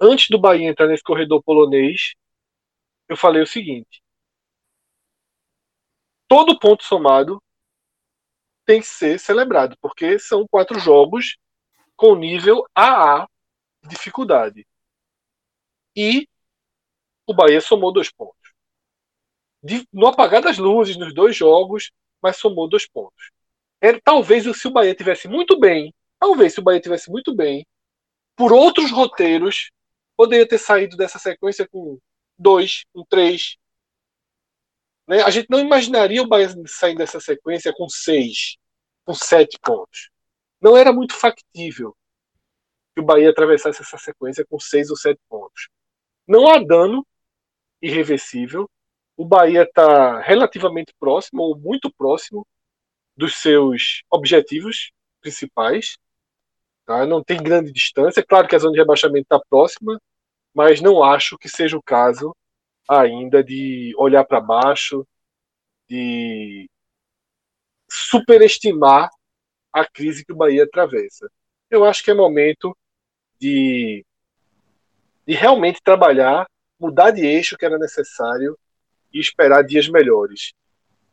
[0.00, 2.14] antes do Bahia entrar nesse corredor polonês,
[3.08, 4.01] eu falei o seguinte:
[6.32, 7.42] todo ponto somado
[8.64, 11.36] tem que ser celebrado, porque são quatro jogos
[11.94, 13.28] com nível AA
[13.82, 14.66] de dificuldade.
[15.94, 16.26] E
[17.26, 18.54] o Bahia somou dois pontos.
[19.62, 23.30] De, no apagar das luzes nos dois jogos, mas somou dois pontos.
[23.78, 27.66] Era, talvez se o Bahia tivesse muito bem, talvez se o Bahia tivesse muito bem,
[28.34, 29.70] por outros roteiros,
[30.16, 31.98] poderia ter saído dessa sequência com
[32.38, 33.58] dois, com três.
[35.12, 35.20] Né?
[35.22, 38.56] A gente não imaginaria o Bahia saindo dessa sequência com seis,
[39.04, 40.08] com sete pontos.
[40.58, 41.94] Não era muito factível
[42.94, 45.68] que o Bahia atravessasse essa sequência com seis ou sete pontos.
[46.26, 47.06] Não há dano
[47.82, 48.70] irreversível.
[49.14, 52.46] O Bahia está relativamente próximo, ou muito próximo,
[53.14, 55.98] dos seus objetivos principais.
[56.86, 57.04] Tá?
[57.04, 58.24] Não tem grande distância.
[58.24, 60.00] Claro que a zona de rebaixamento está próxima,
[60.54, 62.34] mas não acho que seja o caso
[62.88, 65.06] ainda de olhar para baixo,
[65.88, 66.68] de
[67.90, 69.10] superestimar
[69.72, 71.30] a crise que o Bahia atravessa.
[71.70, 72.76] Eu acho que é momento
[73.38, 74.04] de,
[75.26, 76.46] de realmente trabalhar,
[76.78, 78.58] mudar de eixo que era necessário
[79.12, 80.52] e esperar dias melhores.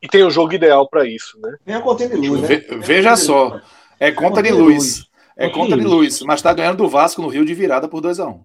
[0.02, 1.58] E tem o jogo ideal para isso, né?
[1.66, 2.48] Vem a conta de luz, né?
[2.80, 3.62] veja só,
[4.00, 5.10] é conta de luz.
[5.36, 8.20] É conta de luz, mas está ganhando do Vasco no Rio de virada por 2
[8.20, 8.44] a 1 um.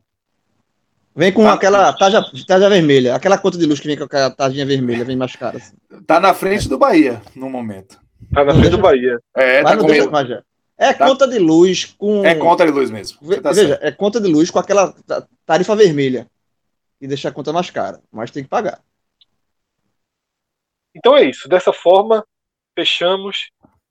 [1.16, 1.52] Vem com tá.
[1.52, 5.16] aquela taja, taja vermelha, aquela conta de luz que vem com aquela tajinha vermelha, vem
[5.16, 5.58] mais cara.
[5.58, 5.76] Assim.
[6.06, 8.00] Tá na frente do Bahia, no momento.
[8.32, 8.76] Tá na frente deixa...
[8.76, 9.20] do Bahia.
[9.36, 10.44] É, tá com deixa,
[10.76, 11.06] É tá.
[11.06, 12.24] conta de luz com.
[12.26, 13.18] É conta de luz mesmo.
[13.40, 13.84] Tá Veja, certo.
[13.84, 14.92] é conta de luz com aquela
[15.46, 16.28] tarifa vermelha.
[17.00, 18.00] E deixar a conta mais cara.
[18.10, 18.80] Mas tem que pagar.
[20.94, 21.48] Então é isso.
[21.48, 22.24] Dessa forma,
[22.74, 23.50] fechamos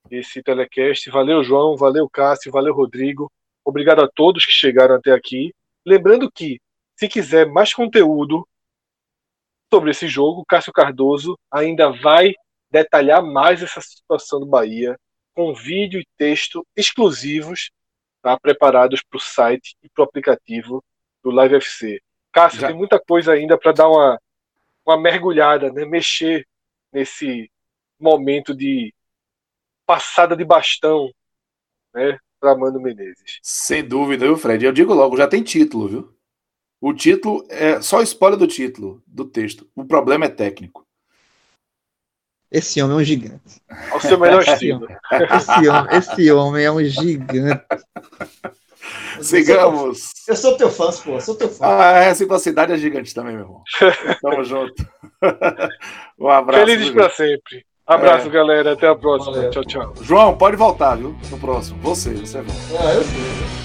[0.10, 1.10] esse telecast.
[1.10, 1.78] Valeu, João.
[1.78, 2.52] Valeu, Cássio.
[2.52, 3.32] Valeu, Rodrigo.
[3.64, 5.54] Obrigado a todos que chegaram até aqui.
[5.86, 6.60] Lembrando que,
[6.96, 8.48] se quiser mais conteúdo
[9.74, 12.34] sobre esse jogo, Cássio Cardoso ainda vai
[12.70, 14.98] detalhar mais essa situação do Bahia
[15.34, 17.72] com vídeo e texto exclusivos
[18.22, 20.84] tá, preparados para o site e para o aplicativo
[21.24, 22.00] do Live FC.
[22.32, 22.68] Cássio, Já.
[22.68, 24.20] tem muita coisa ainda para dar uma,
[24.86, 26.48] uma mergulhada, né, mexer
[26.92, 27.50] nesse
[28.00, 28.94] momento de
[29.86, 31.12] passada de bastão
[31.94, 33.40] né, para Mano Menezes.
[33.42, 34.66] Sem dúvida, viu, Fred?
[34.66, 36.13] Eu digo logo, já tem título, viu?
[36.84, 39.66] O título é só spoiler do título, do texto.
[39.74, 40.86] O problema é técnico.
[42.52, 43.62] Esse homem é um gigante.
[43.90, 44.86] Ao seu melhor estilo.
[45.34, 47.64] Esse homem, esse homem é um gigante.
[49.22, 50.12] Sigamos.
[50.28, 51.12] Eu sou teu fã, pô.
[51.12, 51.66] Eu sou teu fã.
[51.66, 53.64] Ah, é, essa cidade é gigante também, meu irmão.
[54.22, 54.86] Tamo junto.
[56.20, 56.66] Um abraço.
[56.66, 57.66] Felizes para sempre.
[57.88, 58.30] Abraço, é.
[58.30, 58.74] galera.
[58.74, 59.32] Até a próxima.
[59.32, 59.52] Valeu.
[59.52, 59.94] Tchau, tchau.
[60.02, 61.16] João, pode voltar, viu?
[61.32, 61.80] No próximo.
[61.82, 62.62] Você, você volta.
[62.78, 63.63] Ah, eu sei.